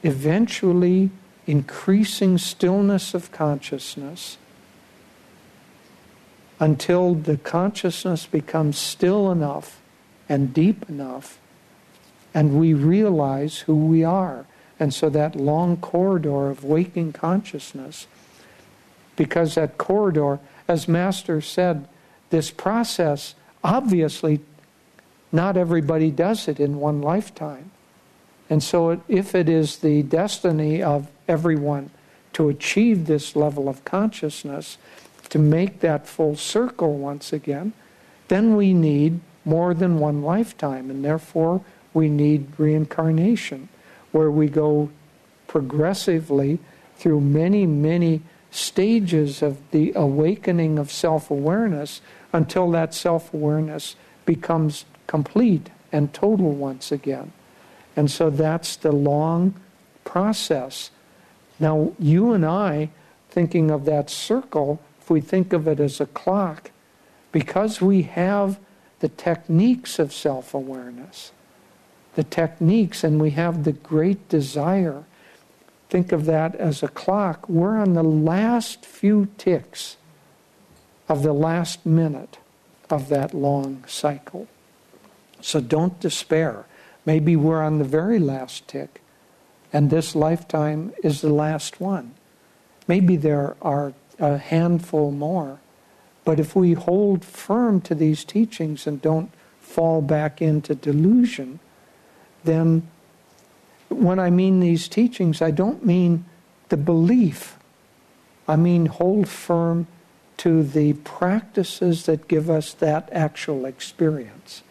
eventually 0.03 1.11
increasing 1.47 2.39
stillness 2.39 3.15
of 3.15 3.31
consciousness 3.33 4.39
until 6.59 7.15
the 7.15 7.37
consciousness 7.37 8.27
becomes 8.27 8.79
still 8.79 9.31
enough 9.31 9.81
and 10.29 10.53
deep 10.53 10.89
enough 10.89 11.39
and 12.37 12.59
we 12.59 12.75
realize 12.75 13.61
who 13.61 13.75
we 13.75 14.05
are. 14.05 14.45
And 14.79 14.93
so 14.93 15.09
that 15.09 15.37
long 15.37 15.79
corridor 15.79 16.51
of 16.51 16.65
waking 16.65 17.15
consciousness, 17.15 18.07
because 19.17 19.55
that 19.55 19.79
corridor, 19.79 20.39
as 20.69 20.87
Master 20.87 21.41
said, 21.41 21.89
this 22.29 22.51
process, 22.51 23.35
obviously, 23.65 24.41
not 25.33 25.57
everybody 25.57 26.11
does 26.11 26.47
it 26.47 26.61
in 26.61 26.79
one 26.79 27.01
lifetime. 27.01 27.71
And 28.51 28.63
so, 28.63 29.01
if 29.09 29.35
it 29.35 29.49
is 29.49 29.79
the 29.79 30.03
destiny 30.03 30.83
of 30.83 31.09
everyone 31.29 31.91
to 32.33 32.49
achieve 32.49 33.07
this 33.07 33.35
level 33.35 33.69
of 33.69 33.85
consciousness, 33.85 34.79
to 35.31 35.39
make 35.39 35.81
that 35.81 36.07
full 36.07 36.37
circle 36.37 36.99
once 36.99 37.33
again, 37.33 37.73
then 38.29 38.57
we 38.57 38.73
need 38.73 39.21
more 39.45 39.73
than 39.75 39.99
one 39.99 40.23
lifetime. 40.23 40.91
And 40.91 41.05
therefore, 41.05 41.63
we 41.95 42.09
need 42.09 42.47
reincarnation, 42.59 43.69
where 44.13 44.31
we 44.31 44.49
go 44.49 44.91
progressively 45.47 46.59
through 46.97 47.21
many, 47.21 47.67
many 47.67 48.23
stages 48.51 49.43
of 49.43 49.59
the 49.71 49.93
awakening 49.95 50.79
of 50.79 50.91
self 50.91 51.31
awareness 51.31 52.01
until 52.33 52.71
that 52.73 52.95
self 52.95 53.33
awareness 53.33 53.97
becomes 54.25 54.85
complete 55.07 55.71
and 55.93 56.13
total 56.13 56.53
once 56.53 56.93
again. 56.93 57.33
And 57.97 58.11
so 58.11 58.29
that's 58.29 58.77
the 58.77 58.93
long 58.93 59.55
process. 60.05 60.91
Now, 61.59 61.93
you 61.99 62.33
and 62.33 62.45
I, 62.45 62.91
thinking 63.31 63.71
of 63.71 63.85
that 63.87 64.11
circle, 64.11 64.81
if 65.01 65.11
we 65.11 65.21
think 65.21 65.53
of 65.53 65.67
it 65.67 65.81
as 65.81 66.01
a 66.01 66.07
clock, 66.07 66.71
because 67.33 67.81
we 67.81 68.03
have 68.03 68.59
the 69.01 69.09
techniques 69.09 69.99
of 69.99 70.13
self 70.13 70.55
awareness, 70.55 71.33
the 72.15 72.25
techniques, 72.25 73.05
and 73.05 73.21
we 73.21 73.31
have 73.31 73.65
the 73.65 73.73
great 73.73 74.29
desire. 74.29 75.05
Think 75.89 76.13
of 76.13 76.25
that 76.25 76.55
as 76.57 76.83
a 76.83 76.89
clock. 76.89 77.49
We're 77.49 77.77
on 77.79 77.95
the 77.95 78.03
last 78.03 78.85
few 78.85 79.29
ticks 79.39 79.97
of 81.09 81.23
the 81.23 81.33
last 81.33 81.87
minute 81.87 82.39
of 82.91 83.09
that 83.09 83.35
long 83.35 83.85
cycle. 83.87 84.49
So 85.41 85.61
don't 85.61 86.01
despair. 86.01 86.65
Maybe 87.05 87.37
we're 87.37 87.63
on 87.63 87.79
the 87.79 87.85
very 87.85 88.19
last 88.19 88.67
tick, 88.67 89.01
and 89.73 89.91
this 89.91 90.15
lifetime 90.15 90.93
is 91.03 91.21
the 91.21 91.33
last 91.33 91.81
one. 91.81 92.15
Maybe 92.89 93.17
there 93.17 93.57
are 93.61 93.93
a 94.19 94.39
handful 94.39 95.11
more. 95.11 95.59
But 96.25 96.41
if 96.41 96.57
we 96.57 96.73
hold 96.73 97.25
firm 97.25 97.81
to 97.83 97.95
these 97.95 98.25
teachings 98.25 98.87
and 98.87 99.01
don't 99.01 99.31
fall 99.61 100.03
back 100.03 100.43
into 100.43 100.75
delusion, 100.75 101.61
then 102.45 102.89
when 103.89 104.19
I 104.19 104.31
mean 104.31 104.61
these 104.61 104.89
teachings, 104.89 105.41
I 105.41 105.51
don't 105.51 105.85
mean 105.85 106.25
the 106.69 106.77
belief. 106.77 107.59
I 108.49 108.57
mean 108.57 108.87
hold 108.87 109.29
firm 109.29 109.87
to 110.39 110.63
the 110.63 110.95
practices 110.95 112.07
that 112.07 112.29
give 112.29 112.51
us 112.51 112.73
that 112.75 113.09
actual 113.13 113.65
experience. 113.65 114.63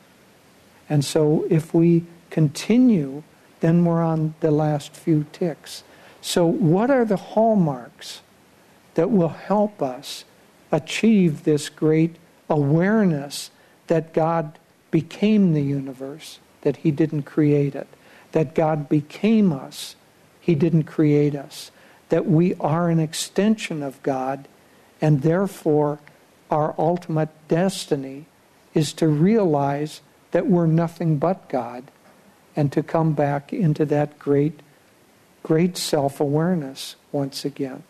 And 0.89 1.03
so 1.03 1.45
if 1.49 1.73
we 1.73 2.05
continue, 2.29 3.23
then 3.59 3.85
we're 3.85 4.03
on 4.03 4.35
the 4.39 4.51
last 4.51 4.93
few 4.93 5.25
ticks. 5.31 5.83
So, 6.21 6.45
what 6.45 6.89
are 6.89 7.05
the 7.05 7.17
hallmarks 7.17 8.21
that 8.95 9.11
will 9.11 9.29
help 9.29 9.81
us 9.81 10.25
achieve 10.71 11.43
this 11.43 11.69
great 11.69 12.15
awareness 12.49 13.51
that 13.87 14.13
God 14.13 14.57
became 14.91 15.53
the 15.53 15.61
universe, 15.61 16.39
that 16.61 16.77
He 16.77 16.91
didn't 16.91 17.23
create 17.23 17.75
it, 17.75 17.87
that 18.31 18.55
God 18.55 18.89
became 18.89 19.53
us, 19.53 19.95
He 20.39 20.55
didn't 20.55 20.83
create 20.83 21.35
us, 21.35 21.71
that 22.09 22.25
we 22.25 22.55
are 22.55 22.89
an 22.89 22.99
extension 22.99 23.83
of 23.83 24.01
God, 24.03 24.47
and 25.01 25.21
therefore 25.21 25.99
our 26.49 26.75
ultimate 26.77 27.29
destiny 27.47 28.25
is 28.73 28.93
to 28.93 29.07
realize 29.07 30.01
that 30.31 30.47
we're 30.47 30.67
nothing 30.67 31.17
but 31.17 31.49
God 31.49 31.91
and 32.55 32.71
to 32.71 32.81
come 32.81 33.13
back 33.13 33.51
into 33.51 33.85
that 33.85 34.17
great, 34.17 34.59
great 35.43 35.77
self 35.77 36.19
awareness 36.19 36.95
once 37.11 37.45
again. 37.45 37.83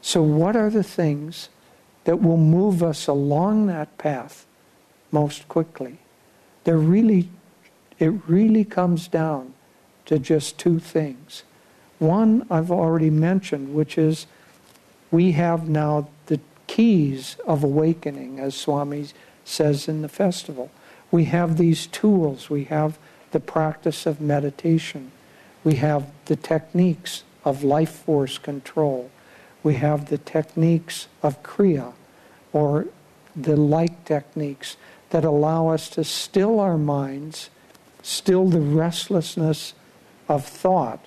So, 0.00 0.22
what 0.22 0.56
are 0.56 0.70
the 0.70 0.82
things 0.82 1.48
that 2.04 2.20
will 2.20 2.36
move 2.36 2.82
us 2.82 3.06
along 3.06 3.66
that 3.66 3.98
path 3.98 4.46
most 5.10 5.48
quickly? 5.48 5.98
There 6.64 6.78
really, 6.78 7.28
it 7.98 8.12
really 8.26 8.64
comes 8.64 9.08
down 9.08 9.54
to 10.06 10.18
just 10.18 10.58
two 10.58 10.78
things. 10.78 11.44
One 11.98 12.46
I've 12.50 12.70
already 12.70 13.10
mentioned, 13.10 13.74
which 13.74 13.96
is 13.96 14.26
we 15.10 15.32
have 15.32 15.68
now 15.68 16.08
the 16.26 16.40
keys 16.66 17.36
of 17.46 17.62
awakening, 17.62 18.40
as 18.40 18.54
Swami 18.54 19.06
says 19.44 19.86
in 19.86 20.02
the 20.02 20.08
festival. 20.08 20.70
We 21.10 21.26
have 21.26 21.58
these 21.58 21.86
tools. 21.86 22.48
We 22.48 22.64
have 22.64 22.98
the 23.32 23.40
practice 23.40 24.06
of 24.06 24.20
meditation. 24.20 25.10
We 25.64 25.76
have 25.76 26.10
the 26.26 26.36
techniques 26.36 27.24
of 27.44 27.64
life 27.64 27.90
force 27.90 28.38
control. 28.38 29.10
We 29.62 29.74
have 29.74 30.08
the 30.08 30.18
techniques 30.18 31.08
of 31.22 31.42
Kriya, 31.42 31.92
or 32.52 32.86
the 33.34 33.56
like 33.56 34.04
techniques 34.04 34.76
that 35.10 35.24
allow 35.24 35.68
us 35.68 35.88
to 35.90 36.04
still 36.04 36.60
our 36.60 36.78
minds, 36.78 37.50
still 38.02 38.48
the 38.48 38.60
restlessness 38.60 39.74
of 40.28 40.44
thought, 40.44 41.04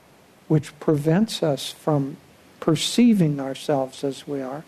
which 0.47 0.77
prevents 0.79 1.41
us 1.41 1.71
from 1.71 2.17
perceiving 2.59 3.39
ourselves 3.39 4.03
as 4.03 4.27
we 4.27 4.41
are, 4.41 4.63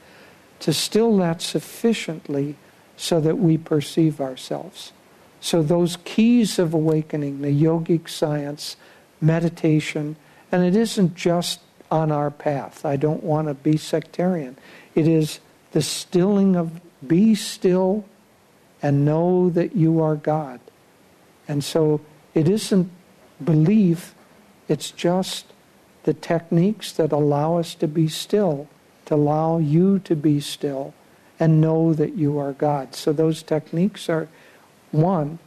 to 0.60 0.74
still 0.74 1.16
that 1.18 1.42
sufficiently 1.42 2.56
so 2.96 3.20
that 3.22 3.38
we 3.38 3.58
perceive 3.58 4.20
ourselves. 4.20 4.92
So, 5.40 5.62
those 5.62 5.98
keys 6.04 6.60
of 6.60 6.74
awakening, 6.74 7.42
the 7.42 7.50
yogic 7.50 8.10
science, 8.10 8.76
meditation, 9.22 10.16
and 10.52 10.64
it 10.64 10.76
isn't 10.76 11.16
just 11.16 11.60
on 11.92 12.12
our 12.12 12.32
path. 12.32 12.86
I 12.86 12.96
don't 12.96 13.24
want 13.24 13.48
to 13.48 13.54
be 13.54 13.78
sectarian. 13.78 14.58
It 14.96 15.08
is 15.08 15.40
the 15.72 15.82
stilling 15.82 16.56
of 16.56 16.82
be 17.06 17.36
still 17.36 18.06
and 18.82 19.06
know 19.06 19.50
that 19.50 19.76
you 19.76 20.02
are 20.02 20.16
God. 20.16 20.60
And 21.48 21.64
so 21.64 22.02
it 22.34 22.48
isn't 22.48 22.90
belief, 23.44 24.14
it's 24.68 24.92
just 24.92 25.54
the 26.04 26.14
techniques 26.14 26.92
that 26.94 27.12
allow 27.12 27.58
us 27.58 27.76
to 27.76 27.88
be 27.88 28.08
still, 28.08 28.68
to 29.06 29.16
allow 29.16 29.58
you 29.58 30.00
to 30.00 30.16
be 30.16 30.40
still 30.40 30.94
and 31.40 31.62
know 31.62 31.94
that 31.94 32.16
you 32.16 32.38
are 32.38 32.54
God. 32.54 32.96
So 32.96 33.14
those 33.14 33.44
techniques 33.44 34.10
are 34.10 34.28
one. 34.92 35.40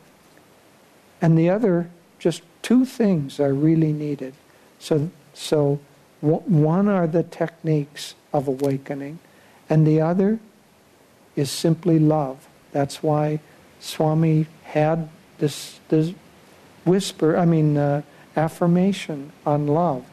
And 1.22 1.38
the 1.38 1.50
other, 1.50 1.90
just 2.18 2.42
two 2.62 2.84
things 2.84 3.40
are 3.40 3.52
really 3.52 3.92
needed. 3.92 4.34
So, 4.78 5.10
so 5.34 5.80
one 6.20 6.88
are 6.88 7.06
the 7.06 7.22
techniques 7.22 8.14
of 8.32 8.46
awakening, 8.48 9.18
and 9.68 9.86
the 9.86 10.00
other 10.00 10.38
is 11.36 11.50
simply 11.50 11.98
love. 11.98 12.46
That's 12.72 13.02
why 13.02 13.40
Swami 13.80 14.46
had 14.64 15.08
this, 15.38 15.80
this 15.88 16.12
whisper, 16.84 17.36
I 17.36 17.44
mean, 17.44 17.76
uh, 17.76 18.02
affirmation 18.36 19.32
on 19.46 19.66
love, 19.66 20.04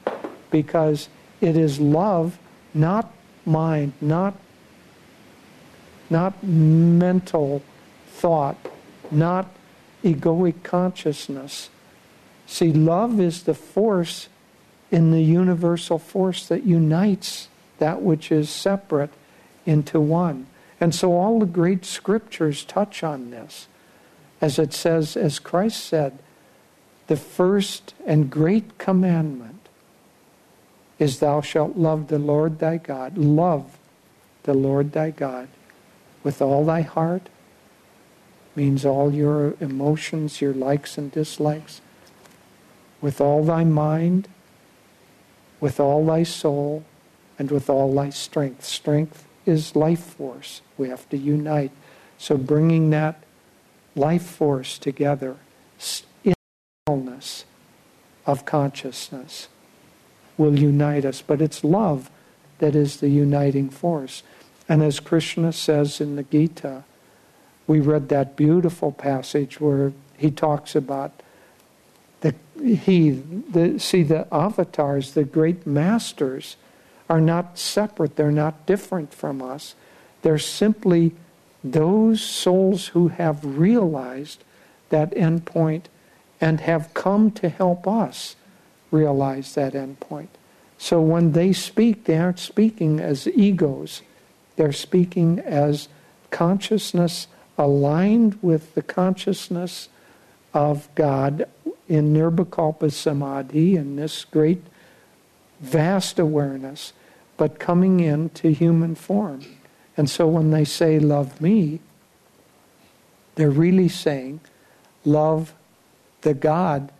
because 0.49 1.09
it 1.41 1.55
is 1.55 1.79
love, 1.79 2.39
not 2.73 3.13
mind, 3.45 3.93
not, 4.01 4.33
not 6.09 6.41
mental 6.43 7.61
thought, 8.07 8.57
not 9.11 9.47
egoic 10.03 10.63
consciousness. 10.63 11.69
See, 12.45 12.71
love 12.71 13.19
is 13.19 13.43
the 13.43 13.53
force 13.53 14.29
in 14.91 15.11
the 15.11 15.21
universal 15.21 15.99
force 15.99 16.47
that 16.47 16.63
unites 16.63 17.49
that 17.79 18.01
which 18.01 18.31
is 18.31 18.49
separate 18.49 19.11
into 19.65 19.99
one. 19.99 20.47
And 20.79 20.93
so 20.93 21.13
all 21.13 21.39
the 21.39 21.45
great 21.45 21.85
scriptures 21.85 22.63
touch 22.63 23.03
on 23.03 23.31
this. 23.31 23.67
As 24.39 24.59
it 24.59 24.73
says, 24.73 25.17
as 25.17 25.39
Christ 25.39 25.83
said, 25.85 26.19
the 27.07 27.17
first 27.17 27.93
and 28.05 28.29
great 28.29 28.77
commandment 28.77 29.67
is 30.99 31.19
thou 31.19 31.41
shalt 31.41 31.77
love 31.77 32.07
the 32.07 32.19
Lord 32.19 32.59
thy 32.59 32.77
God. 32.77 33.17
Love 33.17 33.77
the 34.43 34.53
Lord 34.53 34.91
thy 34.91 35.11
God 35.11 35.47
with 36.23 36.41
all 36.41 36.65
thy 36.65 36.81
heart, 36.81 37.29
means 38.57 38.83
all 38.83 39.13
your 39.13 39.53
emotions, 39.61 40.41
your 40.41 40.53
likes 40.53 40.97
and 40.97 41.11
dislikes, 41.11 41.79
with 42.99 43.21
all 43.21 43.45
thy 43.45 43.63
mind, 43.63 44.27
with 45.59 45.79
all 45.79 46.03
thy 46.03 46.23
soul, 46.23 46.83
and 47.37 47.51
with 47.51 47.69
all 47.69 47.93
thy 47.93 48.09
strength. 48.09 48.65
Strength 48.65 49.27
is 49.45 49.75
life 49.75 50.03
force. 50.03 50.61
We 50.75 50.89
have 50.89 51.07
to 51.09 51.17
unite. 51.17 51.71
So 52.17 52.35
bringing 52.35 52.89
that 52.89 53.21
life 53.95 54.25
force 54.25 54.79
together 54.79 55.37
in 56.23 56.33
fullness 56.87 57.45
of 58.25 58.43
consciousness 58.43 59.49
will 60.35 60.57
unite 60.57 61.05
us. 61.05 61.21
But 61.21 61.43
it's 61.43 61.63
love 61.63 62.09
that 62.57 62.75
is 62.75 62.97
the 62.97 63.09
uniting 63.09 63.69
force. 63.69 64.23
And 64.67 64.81
as 64.81 64.99
Krishna 64.99 65.53
says 65.53 66.01
in 66.01 66.15
the 66.15 66.23
Gita, 66.23 66.85
we 67.67 67.81
read 67.81 68.09
that 68.09 68.35
beautiful 68.35 68.91
passage 68.91 69.59
where 69.59 69.91
he 70.17 70.31
talks 70.31 70.75
about 70.75 71.21
the 72.21 72.33
he 72.59 73.11
the 73.11 73.79
see 73.79 74.03
the 74.03 74.27
avatars, 74.33 75.13
the 75.13 75.23
great 75.23 75.67
masters, 75.67 76.55
are 77.09 77.21
not 77.21 77.59
separate. 77.59 78.15
They're 78.15 78.31
not 78.31 78.65
different 78.65 79.13
from 79.13 79.41
us. 79.41 79.75
They're 80.21 80.39
simply 80.39 81.13
those 81.63 82.21
souls 82.21 82.87
who 82.87 83.09
have 83.09 83.43
realized 83.43 84.43
that 84.89 85.11
endpoint 85.11 85.83
and 86.39 86.61
have 86.61 86.93
come 86.93 87.31
to 87.31 87.49
help 87.49 87.87
us 87.87 88.35
realize 88.91 89.55
that 89.55 89.73
endpoint. 89.73 90.27
So 90.77 91.01
when 91.01 91.31
they 91.31 91.53
speak, 91.53 92.05
they 92.05 92.17
aren't 92.17 92.39
speaking 92.39 92.99
as 92.99 93.27
egos, 93.27 94.01
they're 94.55 94.71
speaking 94.71 95.39
as 95.39 95.89
consciousness 96.29 97.27
aligned 97.57 98.37
with 98.41 98.75
the 98.75 98.81
consciousness 98.81 99.89
of 100.53 100.93
God 100.95 101.47
in 101.87 102.13
Nirvikalpa 102.13 102.91
Samadhi, 102.91 103.75
in 103.75 103.95
this 103.95 104.25
great 104.25 104.61
vast 105.59 106.19
awareness, 106.19 106.93
but 107.37 107.59
coming 107.59 107.99
into 107.99 108.49
human 108.49 108.95
form. 108.95 109.45
And 109.95 110.09
so 110.09 110.27
when 110.27 110.51
they 110.51 110.65
say, 110.65 110.99
Love 110.99 111.41
me, 111.41 111.79
they're 113.35 113.49
really 113.49 113.89
saying, 113.89 114.41
Love 115.05 115.53
the 116.21 116.33
God 116.33 116.91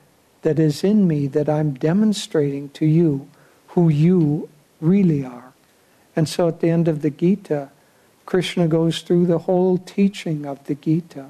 that 0.41 0.59
is 0.59 0.83
in 0.83 1.07
me, 1.07 1.27
that 1.27 1.49
I'm 1.49 1.73
demonstrating 1.73 2.69
to 2.69 2.85
you 2.85 3.27
who 3.69 3.89
you 3.89 4.49
really 4.79 5.25
are. 5.25 5.53
And 6.15 6.29
so 6.29 6.47
at 6.47 6.61
the 6.61 6.69
end 6.69 6.87
of 6.87 7.01
the 7.01 7.09
Gita, 7.09 7.69
Krishna 8.27 8.67
goes 8.67 9.03
through 9.03 9.25
the 9.25 9.37
whole 9.39 9.77
teaching 9.77 10.45
of 10.45 10.61
the 10.65 10.75
Gita 10.75 11.27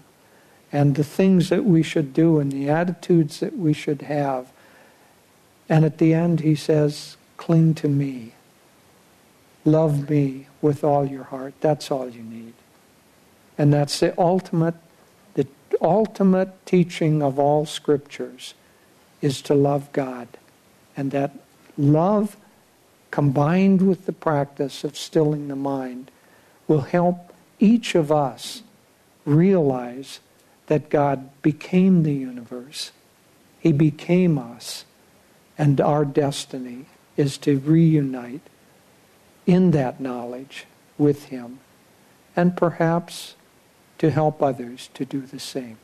and 0.71 0.95
the 0.95 1.03
things 1.03 1.49
that 1.49 1.63
we 1.63 1.83
should 1.83 2.11
do 2.11 2.39
and 2.39 2.51
the 2.51 2.69
attitudes 2.71 3.39
that 3.39 3.55
we 3.55 3.71
should 3.71 4.01
have. 4.01 4.47
And 5.69 5.85
at 5.85 5.99
the 5.99 6.15
end, 6.15 6.39
he 6.39 6.55
says, 6.55 7.15
Cling 7.37 7.75
to 7.75 7.87
me. 7.87 8.33
Love 9.63 10.09
me 10.09 10.47
with 10.59 10.83
all 10.83 11.05
your 11.05 11.25
heart. 11.25 11.53
That's 11.61 11.91
all 11.91 12.09
you 12.09 12.23
need. 12.23 12.55
And 13.59 13.71
that's 13.71 13.99
the 13.99 14.19
ultimate, 14.19 14.75
the 15.35 15.47
ultimate 15.79 16.65
teaching 16.65 17.21
of 17.21 17.37
all 17.37 17.67
scriptures 17.67 18.55
is 19.21 19.39
to 19.43 19.53
love 19.53 19.91
God. 19.91 20.27
And 20.95 21.11
that 21.11 21.35
love 21.77 22.37
combined 23.11 23.87
with 23.87 24.07
the 24.07 24.13
practice 24.13 24.83
of 24.83 24.97
stilling 24.97 25.47
the 25.47 25.55
mind 25.55 26.09
will 26.67 26.81
help 26.81 27.33
each 27.59 27.95
of 27.95 28.11
us 28.11 28.63
realize 29.25 30.19
that 30.67 30.89
God 30.89 31.29
became 31.41 32.03
the 32.03 32.13
universe. 32.13 32.91
He 33.59 33.71
became 33.71 34.37
us. 34.37 34.85
And 35.57 35.81
our 35.81 36.05
destiny 36.05 36.85
is 37.15 37.37
to 37.39 37.57
reunite 37.59 38.41
in 39.45 39.71
that 39.71 39.99
knowledge 39.99 40.65
with 40.97 41.25
Him 41.25 41.59
and 42.35 42.55
perhaps 42.55 43.35
to 43.97 44.11
help 44.11 44.43
others 44.43 44.89
to 44.93 45.05
do 45.05 45.21
the 45.21 45.39
same. 45.39 45.77